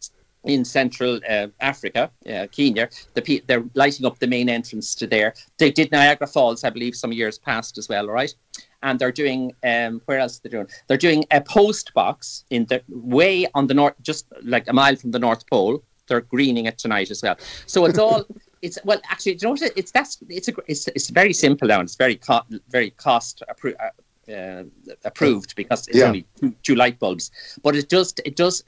[0.45, 2.89] in Central uh, Africa, uh, Kenya.
[3.15, 5.35] The pe- they're lighting up the main entrance to there.
[5.59, 8.07] They did Niagara Falls, I believe, some years past as well.
[8.07, 8.35] right?
[8.83, 10.67] And they're doing um, where else they're they doing?
[10.89, 14.97] They're doing a post box in the way on the north, just like a mile
[14.97, 15.83] from the North Pole.
[16.09, 17.37] They're greening it tonight as well.
[17.67, 18.25] So it's all
[18.63, 19.35] it's well actually.
[19.37, 19.73] Do you know what?
[19.77, 21.79] It's that's it's a it's, it's very simple now.
[21.79, 23.77] and It's very co- very cost appro-
[24.29, 24.65] uh,
[25.05, 26.07] approved because it's Yeah.
[26.07, 27.31] only two, two light bulbs.
[27.63, 28.63] But it does it does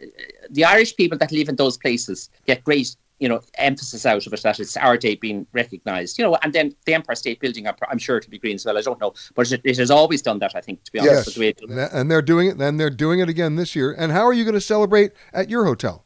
[0.50, 4.32] the Irish people that live in those places get great you know emphasis out of
[4.32, 6.18] it that it's our day being recognised.
[6.18, 8.64] You know, and then the Empire State Building, I'm I'm sure it'll be green as
[8.66, 8.76] well.
[8.76, 10.52] I don't know, but it, it has always done that.
[10.56, 12.60] I think to be honest, Yes, with the and they're doing it.
[12.60, 13.94] And they're doing it again this year.
[13.96, 16.04] And how are you going to celebrate at your hotel?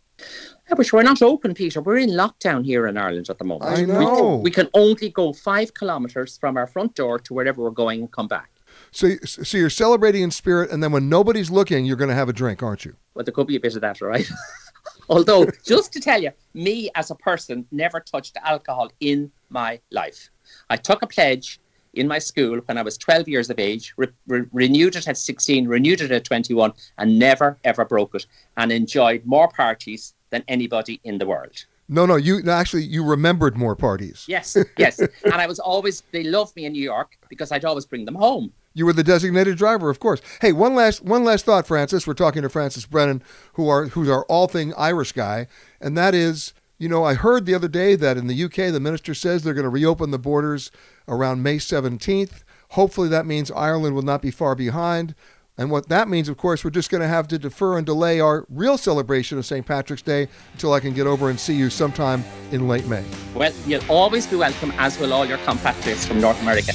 [0.69, 1.81] Yeah, but we're not open, Peter.
[1.81, 3.71] We're in lockdown here in Ireland at the moment.
[3.73, 4.37] I We- know.
[4.37, 8.13] We, can only go five kilometres from our front door to wherever we're going and
[8.13, 8.51] come back.
[8.91, 12.29] So, so you're celebrating in spirit, and then when nobody's looking, you're going to have
[12.29, 12.97] a drink, aren't you?
[13.15, 14.29] But there could be a bit of that, right?
[15.09, 20.31] Although, just to tell you, me as a person never touched alcohol in my life.
[20.71, 21.61] I took a pledge
[21.95, 25.17] in my school when I was 12 years of age, re- re- renewed it at
[25.17, 28.27] 16, renewed it at 21, and never, ever broke it,
[28.57, 31.65] and enjoyed more parties than anybody in the world.
[31.89, 32.17] No, no.
[32.17, 34.25] You no, actually you remembered more parties.
[34.29, 35.01] Yes, yes.
[35.01, 38.15] and I was always, they loved me in New York because I'd always bring them
[38.15, 38.53] home.
[38.79, 40.23] You were the designated driver, of course.
[40.41, 42.07] Hey, one last one last thought, Francis.
[42.07, 43.25] We're talking to Francis Brennan,
[43.55, 45.49] who are who's our all thing Irish guy,
[45.81, 48.79] and that is, you know, I heard the other day that in the UK the
[48.79, 50.71] minister says they're going to reopen the borders
[51.09, 52.45] around May 17th.
[52.71, 55.17] Hopefully that means Ireland will not be far behind.
[55.57, 58.21] And what that means, of course, we're just going to have to defer and delay
[58.21, 59.67] our real celebration of St.
[59.67, 62.23] Patrick's Day until I can get over and see you sometime
[62.53, 63.03] in late May.
[63.35, 66.73] Well, you'll always be welcome, as will all your compatriots from North America.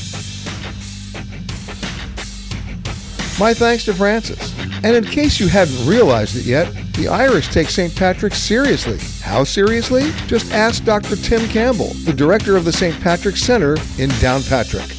[3.40, 4.54] My thanks to Francis.
[4.84, 7.96] And in case you hadn't realized it yet, the Irish take St.
[7.96, 9.00] Patrick seriously.
[9.22, 10.12] How seriously?
[10.28, 11.16] Just ask Dr.
[11.16, 13.00] Tim Campbell, the director of the St.
[13.02, 14.92] Patrick Center in Downpatrick.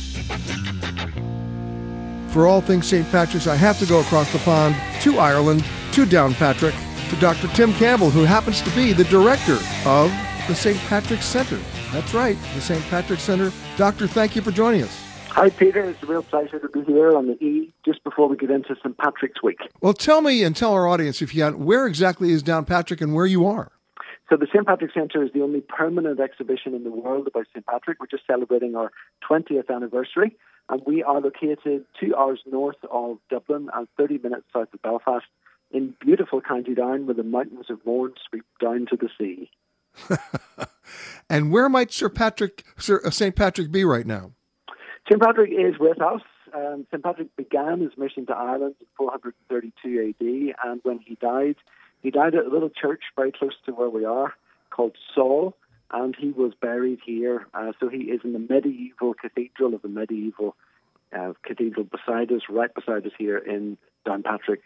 [2.33, 3.09] For all things St.
[3.13, 6.75] Patrick's, I have to go across the pond to Ireland, to Downpatrick,
[7.11, 7.47] to Dr.
[7.49, 10.11] Tim Campbell, who happens to be the director of
[10.49, 10.79] the St.
[10.89, 11.61] Patrick Center.
[11.93, 12.83] That's right, the St.
[12.87, 13.53] Patrick Center.
[13.77, 15.04] Doctor, thank you for joining us.
[15.35, 15.83] Hi, Peter.
[15.83, 18.77] It's a real pleasure to be here on the E just before we get into
[18.77, 18.97] St.
[18.97, 19.59] Patrick's Week.
[19.81, 23.17] Well, tell me and tell our audience, if you can, where exactly is Downpatrick and
[23.17, 23.73] where you are?
[24.31, 24.65] So, the St.
[24.65, 27.67] Patrick Centre is the only permanent exhibition in the world about St.
[27.67, 27.99] Patrick.
[27.99, 28.93] We're just celebrating our
[29.29, 30.37] 20th anniversary,
[30.69, 35.27] and we are located two hours north of Dublin and 30 minutes south of Belfast
[35.73, 39.51] in beautiful County Down, where the mountains of Mourne sweep down to the sea.
[41.29, 43.35] and where might Sir Patrick, Sir uh, St.
[43.35, 44.31] Patrick be right now?
[45.09, 45.21] St.
[45.21, 46.23] Patrick is with us.
[46.55, 47.03] Um, St.
[47.03, 51.57] Patrick began his mission to Ireland in 432 AD, and when he died,
[52.03, 54.35] he died at a little church very close to where we are
[54.71, 55.57] called Saul,
[55.93, 57.47] and he was buried here.
[57.55, 60.57] Uh, so he is in the medieval cathedral of the medieval
[61.17, 63.77] uh, cathedral beside us, right beside us here in
[64.07, 64.63] Downpatrick.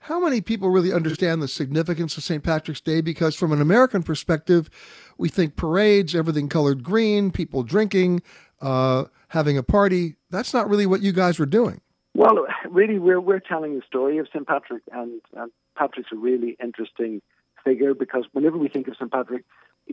[0.00, 2.42] How many people really understand the significance of St.
[2.42, 3.00] Patrick's Day?
[3.00, 4.68] Because from an American perspective,
[5.16, 8.22] we think parades, everything colored green, people drinking,
[8.60, 10.16] uh, having a party.
[10.30, 11.80] That's not really what you guys were doing.
[12.14, 14.46] Well, really, we're we're telling the story of St.
[14.46, 17.20] Patrick, and, and Patrick's a really interesting
[17.64, 19.10] figure because whenever we think of St.
[19.10, 19.44] Patrick,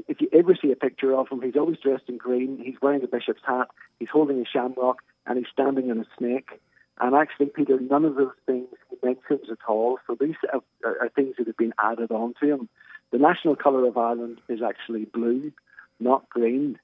[0.08, 2.62] if you ever see a picture of him, he's always dressed in green.
[2.64, 3.68] He's wearing a bishop's hat.
[4.00, 6.62] He's holding a shamrock, and he's standing on a snake.
[7.00, 10.00] And actually, Peter, none of those things he mentions at all.
[10.08, 12.70] So these are, are things that have been added on to him.
[13.12, 15.52] The national colour of Ireland is actually blue,
[16.00, 16.80] not green.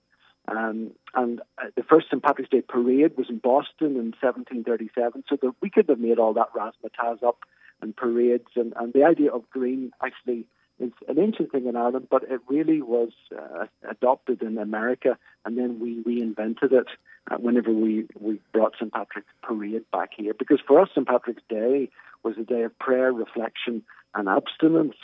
[0.47, 2.21] Um, and uh, the first St.
[2.23, 5.23] Patrick's Day parade was in Boston in 1737.
[5.29, 7.39] So that we could have made all that razzmatazz up
[7.81, 8.47] and parades.
[8.55, 10.45] And, and the idea of green actually
[10.79, 15.17] is an ancient thing in Ireland, but it really was uh, adopted in America.
[15.45, 16.87] And then we reinvented it
[17.29, 18.91] uh, whenever we, we brought St.
[18.91, 20.33] Patrick's Parade back here.
[20.33, 21.07] Because for us, St.
[21.07, 21.89] Patrick's Day
[22.23, 23.83] was a day of prayer, reflection,
[24.15, 24.95] and abstinence.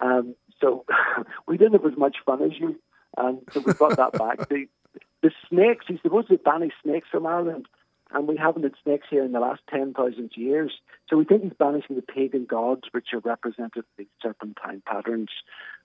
[0.00, 0.84] Um, so
[1.46, 2.76] we didn't have as much fun as you.
[3.16, 4.48] And so we've got that back.
[4.48, 4.66] The,
[5.22, 7.66] the snakes, he's supposed to banish snakes from Ireland,
[8.10, 10.72] and we haven't had snakes here in the last 10,000 years.
[11.08, 15.30] So we think he's banishing the pagan gods, which are represented in these serpentine patterns.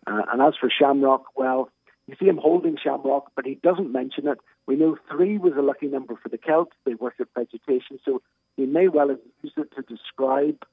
[0.05, 1.69] Uh, and as for Shamrock, well,
[2.07, 4.39] you see him holding Shamrock, but he doesn't mention it.
[4.65, 6.71] We know three was a lucky number for the Celts.
[6.85, 8.21] They worship vegetation, so
[8.55, 10.65] he may well have used it to describe,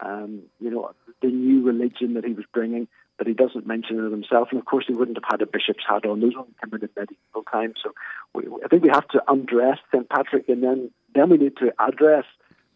[0.00, 0.92] um, you know,
[1.22, 2.88] the new religion that he was bringing
[3.18, 4.48] but he doesn't mention it himself.
[4.50, 6.20] And of course, he wouldn't have had a bishop's hat on.
[6.20, 7.74] Those only came in medieval times.
[7.82, 7.92] So
[8.34, 10.08] we, I think we have to undress St.
[10.08, 12.24] Patrick and then, then we need to address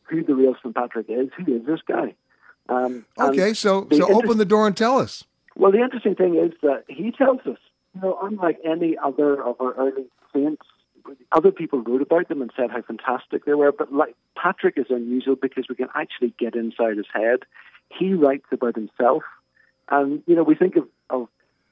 [0.04, 0.74] who the real St.
[0.74, 1.28] Patrick is.
[1.36, 2.14] Who is this guy?
[2.68, 5.24] Um, okay, so, so open the door and tell us.
[5.56, 7.58] Well, the interesting thing is that he tells us,
[7.94, 10.62] you know, unlike any other of our early saints,
[11.32, 14.86] other people wrote about them and said how fantastic they were, but like Patrick is
[14.90, 17.40] unusual because we can actually get inside his head.
[17.96, 19.22] He writes about himself
[19.88, 21.28] and, you know, we think of, of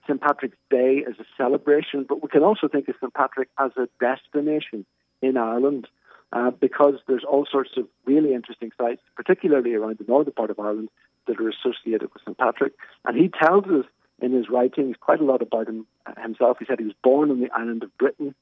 [0.06, 0.20] St.
[0.20, 3.12] Patrick's Day as a celebration, but we can also think of St.
[3.14, 4.84] Patrick as a destination
[5.22, 5.88] in Ireland
[6.32, 10.58] uh, because there's all sorts of really interesting sites, particularly around the northern part of
[10.60, 10.90] Ireland,
[11.26, 12.36] that are associated with St.
[12.36, 12.74] Patrick.
[13.04, 13.86] And he tells us
[14.20, 16.58] in his writings quite a lot about him uh, himself.
[16.58, 18.34] He said he was born on the island of Britain.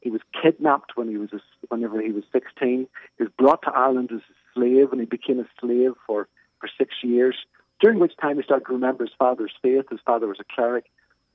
[0.00, 2.86] He was kidnapped when he was a, whenever he was 16.
[3.16, 6.28] He was brought to Ireland as a slave, and he became a slave for,
[6.60, 7.36] for six years
[7.80, 9.86] during which time he started to remember his father's faith.
[9.90, 10.86] His father was a cleric.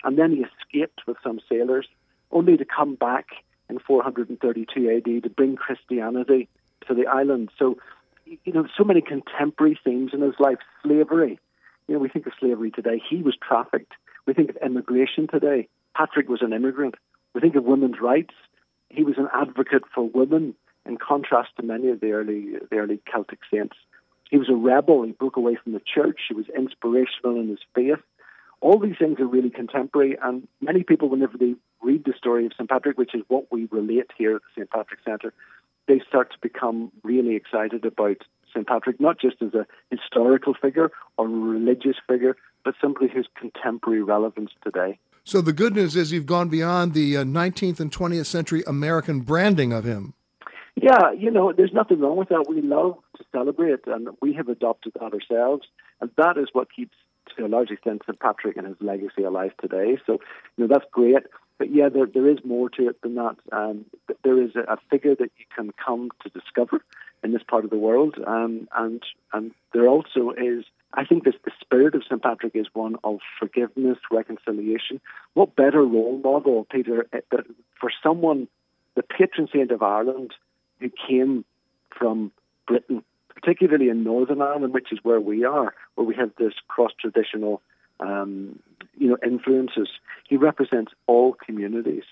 [0.03, 1.87] And then he escaped with some sailors,
[2.31, 3.27] only to come back
[3.69, 6.49] in 432 AD to bring Christianity
[6.87, 7.49] to the island.
[7.57, 7.77] So,
[8.25, 10.59] you know, so many contemporary themes in his life.
[10.83, 11.39] Slavery.
[11.87, 13.01] You know, we think of slavery today.
[13.09, 13.93] He was trafficked.
[14.25, 15.67] We think of immigration today.
[15.95, 16.95] Patrick was an immigrant.
[17.33, 18.33] We think of women's rights.
[18.89, 22.99] He was an advocate for women, in contrast to many of the early the early
[23.11, 23.75] Celtic saints.
[24.33, 25.03] He was a rebel.
[25.03, 26.21] He broke away from the church.
[26.27, 27.99] He was inspirational in his faith.
[28.61, 31.53] All these things are really contemporary, and many people, whenever they
[31.83, 32.67] read the story of St.
[32.67, 34.69] Patrick, which is what we relate here at the St.
[34.71, 35.35] Patrick Centre,
[35.87, 38.65] they start to become really excited about St.
[38.65, 44.49] Patrick, not just as a historical figure or religious figure, but somebody who's contemporary relevance
[44.63, 44.97] today.
[45.23, 49.19] So the good news is you've gone beyond the uh, 19th and 20th century American
[49.19, 50.15] branding of him.
[50.75, 52.45] Yeah, you know, there's nothing wrong with that.
[52.49, 55.67] We love to celebrate, and we have adopted that ourselves,
[56.01, 56.95] and that is what keeps,
[57.37, 59.97] to a large extent, St Patrick and his legacy alive today.
[60.05, 60.13] So,
[60.57, 61.23] you know, that's great.
[61.59, 63.35] But yeah, there, there is more to it than that.
[63.51, 63.85] Um,
[64.23, 66.83] there is a, a figure that you can come to discover
[67.23, 69.01] in this part of the world, um, and
[69.31, 72.21] and there also is I think this, the spirit of St.
[72.21, 75.01] Patrick is one of forgiveness, reconciliation.
[75.33, 77.21] What better role model, Peter, eh,
[77.79, 78.47] for someone,
[78.95, 80.33] the patron saint of Ireland,
[80.79, 81.45] who came
[81.97, 82.31] from
[82.67, 83.03] Britain,
[83.33, 87.61] particularly in Northern Ireland, which is where we are, where we have this cross-traditional,
[87.99, 88.59] um,
[88.97, 89.89] you know, influences.
[90.27, 92.03] He represents all communities.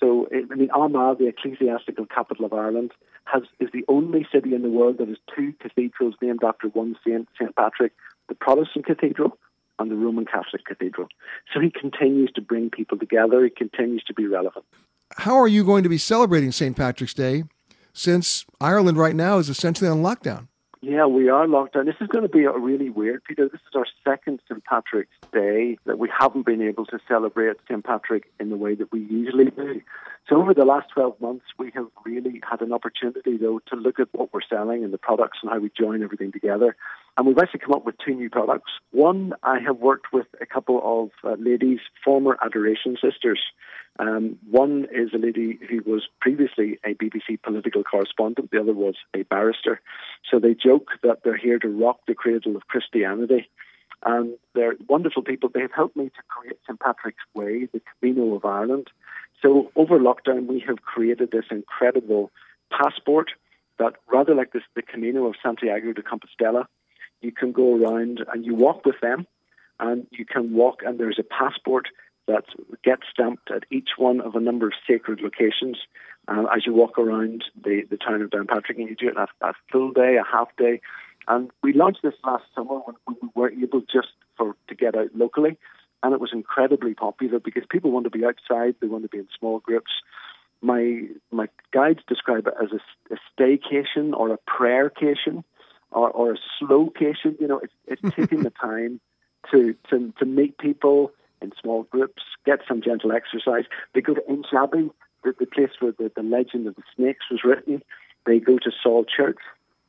[0.00, 2.92] So, I mean, Armagh, the ecclesiastical capital of Ireland,
[3.24, 6.96] has is the only city in the world that has two cathedrals named after one
[7.06, 7.54] saint, St.
[7.56, 7.92] Patrick,
[8.28, 9.38] the Protestant cathedral
[9.78, 11.08] and the Roman Catholic cathedral.
[11.52, 13.42] So he continues to bring people together.
[13.44, 14.64] He continues to be relevant.
[15.16, 16.76] How are you going to be celebrating St.
[16.76, 17.44] Patrick's Day
[17.94, 20.48] since Ireland right now is essentially on lockdown?
[20.82, 21.86] Yeah, we are locked down.
[21.86, 23.48] This is going to be a really weird, Peter.
[23.48, 24.62] This is our second St.
[24.64, 27.82] Patrick's Day that we haven't been able to celebrate St.
[27.82, 29.80] Patrick in the way that we usually do.
[30.28, 33.98] So over the last 12 months, we have really had an opportunity, though, to look
[33.98, 36.76] at what we're selling and the products and how we join everything together.
[37.16, 38.72] And we've actually come up with two new products.
[38.90, 43.40] One, I have worked with a couple of uh, ladies, former Adoration Sisters,
[43.98, 48.96] um, one is a lady who was previously a BBC political correspondent, the other was
[49.14, 49.80] a barrister.
[50.28, 53.48] So they joke that they're here to rock the cradle of Christianity.
[54.04, 55.48] And they're wonderful people.
[55.48, 56.78] They have helped me to create St.
[56.78, 58.88] Patrick's Way, the Camino of Ireland.
[59.40, 62.32] So over lockdown, we have created this incredible
[62.70, 63.30] passport
[63.78, 66.66] that, rather like this, the Camino of Santiago de Compostela,
[67.20, 69.26] you can go around and you walk with them,
[69.80, 71.88] and you can walk, and there's a passport
[72.26, 72.44] that
[72.82, 75.76] get stamped at each one of a number of sacred locations
[76.28, 79.28] uh, as you walk around the, the town of Downpatrick, and you do it a,
[79.46, 80.80] a full day, a half day.
[81.28, 84.96] And we launched this last summer when, when we were able just for to get
[84.96, 85.58] out locally,
[86.02, 89.18] and it was incredibly popular because people want to be outside, they want to be
[89.18, 89.90] in small groups.
[90.60, 95.44] My my guides describe it as a, a staycation or a prayercation
[95.90, 97.40] or, or a slowcation.
[97.40, 99.00] You know, it's, it's taking the time
[99.50, 101.12] to, to to meet people
[101.44, 103.64] in small groups, get some gentle exercise.
[103.94, 104.90] They go to Inch Abbey,
[105.22, 107.82] the, the place where the, the legend of the snakes was written.
[108.26, 109.38] They go to Saul Church,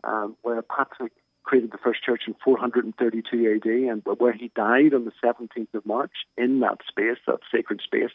[0.03, 5.05] um, where Patrick created the first church in 432 AD, and where he died on
[5.05, 8.09] the 17th of March in that space, that sacred space.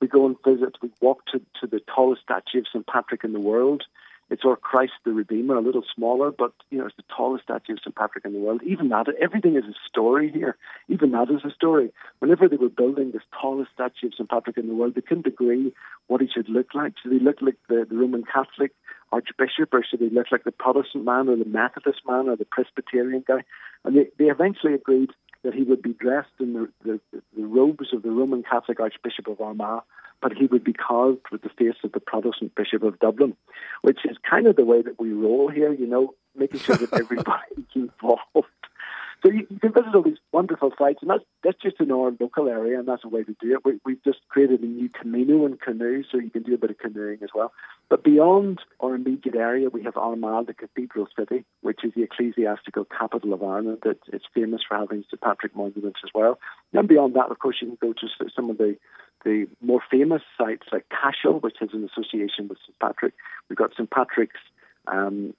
[0.00, 0.76] We go and visit.
[0.82, 2.86] We walk to, to the tallest statue of St.
[2.86, 3.84] Patrick in the world.
[4.30, 7.72] It's our Christ the Redeemer, a little smaller, but you know it's the tallest statue
[7.72, 8.60] of St Patrick in the world.
[8.64, 10.56] Even that, everything is a story here.
[10.88, 11.92] Even that is a story.
[12.20, 15.26] Whenever they were building this tallest statue of St Patrick in the world, they couldn't
[15.26, 15.72] agree
[16.06, 16.94] what he should look like.
[17.02, 18.72] Should he look like the, the Roman Catholic
[19.10, 22.44] Archbishop, or should he look like the Protestant man, or the Methodist man, or the
[22.44, 23.42] Presbyterian guy?
[23.84, 25.10] And they, they eventually agreed
[25.42, 27.00] that he would be dressed in the, the,
[27.36, 29.82] the robes of the Roman Catholic Archbishop of Armagh
[30.22, 33.36] but he would be carved with the face of the Protestant Bishop of Dublin,
[33.82, 36.92] which is kind of the way that we roll here, you know, making sure that
[36.92, 38.46] everybody's involved.
[39.22, 42.10] So you, you, can visit all these wonderful sites, and that's that's just in our
[42.18, 43.64] local area, and that's a way to do it.
[43.64, 46.70] We, we've just created a new Camino and canoe, so you can do a bit
[46.70, 47.52] of canoeing as well.
[47.90, 52.86] But beyond our immediate area, we have Armagh, the cathedral city, which is the ecclesiastical
[52.86, 53.82] capital of Ireland.
[53.84, 56.38] It's, it's famous for having St Patrick monuments as well.
[56.72, 58.76] And beyond that, of course, you can go to some of the
[59.24, 63.14] the more famous sites like Cashel, which has an association with St Patrick.
[63.48, 64.40] We've got St Patrick's
[64.86, 65.34] um,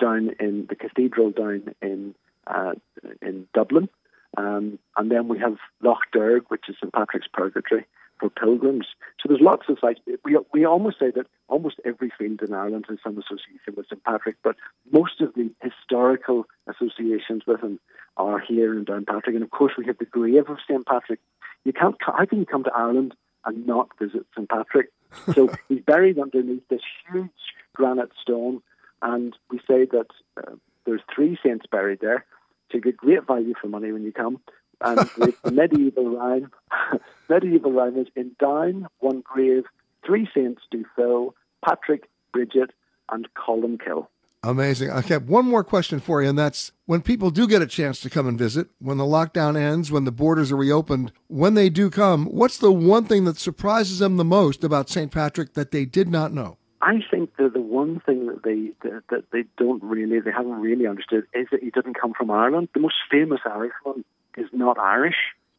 [0.00, 2.14] down in the cathedral down in
[2.46, 2.72] uh,
[3.20, 3.88] in Dublin,
[4.36, 7.86] um, and then we have Lough Derg, which is St Patrick's Purgatory
[8.18, 8.86] for pilgrims.
[9.20, 10.00] So there's lots of sites.
[10.24, 14.02] We we almost say that almost every field in Ireland has some association with St
[14.04, 14.56] Patrick, but
[14.90, 17.78] most of the historical associations with him
[18.16, 21.20] are here in Downpatrick, and of course we have the grave of St Patrick.
[21.64, 21.96] You can't.
[22.00, 23.14] How can you come to Ireland
[23.44, 24.92] and not visit St Patrick.
[25.34, 27.30] So he's buried underneath this huge
[27.74, 28.62] granite stone,
[29.00, 30.52] and we say that uh,
[30.84, 32.24] there's three saints buried there.
[32.70, 34.40] So you get great value for money when you come.
[34.80, 36.50] And the, the medieval rhyme,
[37.28, 39.64] medieval rhyme is in down one grave,
[40.04, 41.34] three saints do fill,
[41.64, 42.70] Patrick, Bridget,
[43.10, 44.06] and Columkill.
[44.44, 44.90] Amazing.
[44.90, 48.00] I have one more question for you, and that's when people do get a chance
[48.00, 51.70] to come and visit, when the lockdown ends, when the borders are reopened, when they
[51.70, 55.12] do come, what's the one thing that surprises them the most about St.
[55.12, 56.58] Patrick that they did not know?
[56.80, 60.60] I think that the one thing that they that, that they don't really, they haven't
[60.60, 62.68] really understood is that he didn't come from Ireland.
[62.74, 64.04] The most famous Irishman
[64.36, 65.14] is not Irish.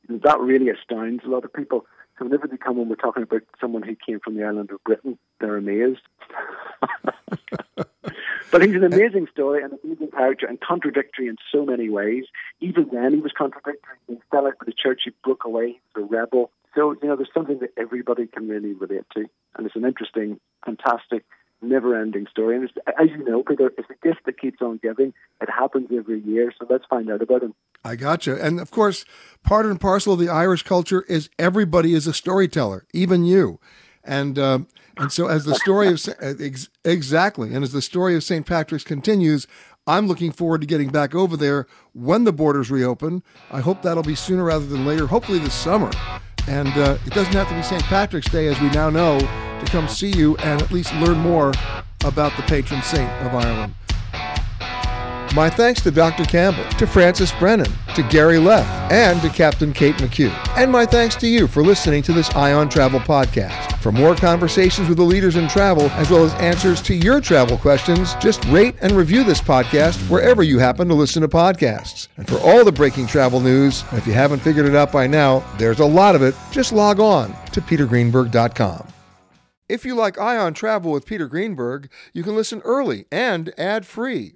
[0.10, 1.86] That really astounds a lot of people.
[2.20, 4.84] So whenever they come and we're talking about someone who came from the island of
[4.84, 6.02] Britain, they're amazed.
[8.54, 12.26] But he's an amazing story, an amazing character, and contradictory in so many ways.
[12.62, 13.98] Even then, he was contradictory.
[14.08, 15.02] He fell out with the church.
[15.04, 15.68] He broke away.
[15.72, 16.52] He was a rebel.
[16.76, 19.26] So you know, there's something that everybody can really relate to,
[19.56, 21.26] and it's an interesting, fantastic
[21.64, 22.58] never-ending story.
[22.58, 25.14] And as you know, Peter, it's a gift that keeps on giving.
[25.42, 27.54] It happens every year, so let's find out about him.
[27.84, 28.42] I gotcha.
[28.44, 29.06] And of course,
[29.44, 33.60] part and parcel of the Irish culture is everybody is a storyteller, even you.
[34.04, 38.16] And um, and so as the story of uh, ex- exactly, and as the story
[38.16, 38.46] of St.
[38.46, 39.48] Patrick's continues,
[39.88, 43.24] I'm looking forward to getting back over there when the borders reopen.
[43.52, 45.08] I hope that'll be sooner rather than later.
[45.08, 45.92] Hopefully this summer.
[46.48, 47.84] And uh, it doesn't have to be St.
[47.84, 51.54] Patrick's Day, as we now know, to come see you and at least learn more
[52.04, 53.74] about the patron saint of Ireland.
[55.34, 56.26] My thanks to Dr.
[56.26, 60.32] Campbell, to Francis Brennan, to Gary Leff, and to Captain Kate McHugh.
[60.56, 63.82] And my thanks to you for listening to this Eye on Travel podcast.
[63.82, 67.58] For more conversations with the leaders in travel, as well as answers to your travel
[67.58, 72.10] questions, just rate and review this podcast wherever you happen to listen to podcasts.
[72.18, 75.44] And for all the breaking travel news, if you haven't figured it out by now,
[75.58, 76.36] there's a lot of it.
[76.52, 78.88] Just log on to petergreenberg.com.
[79.68, 84.36] If you like Eye on Travel with Peter Greenberg, you can listen early and ad-free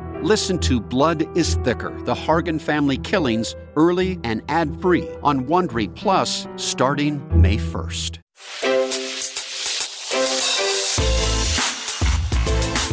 [0.23, 5.93] Listen to Blood is Thicker The Hargan Family Killings early and ad free on Wondery
[5.95, 8.19] Plus starting May 1st.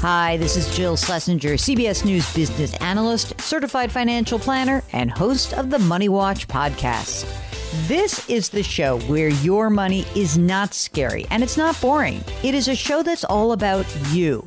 [0.01, 5.68] Hi, this is Jill Schlesinger, CBS News business analyst, certified financial planner, and host of
[5.68, 7.26] the Money Watch podcast.
[7.89, 12.24] This is the show where your money is not scary and it's not boring.
[12.43, 14.47] It is a show that's all about you.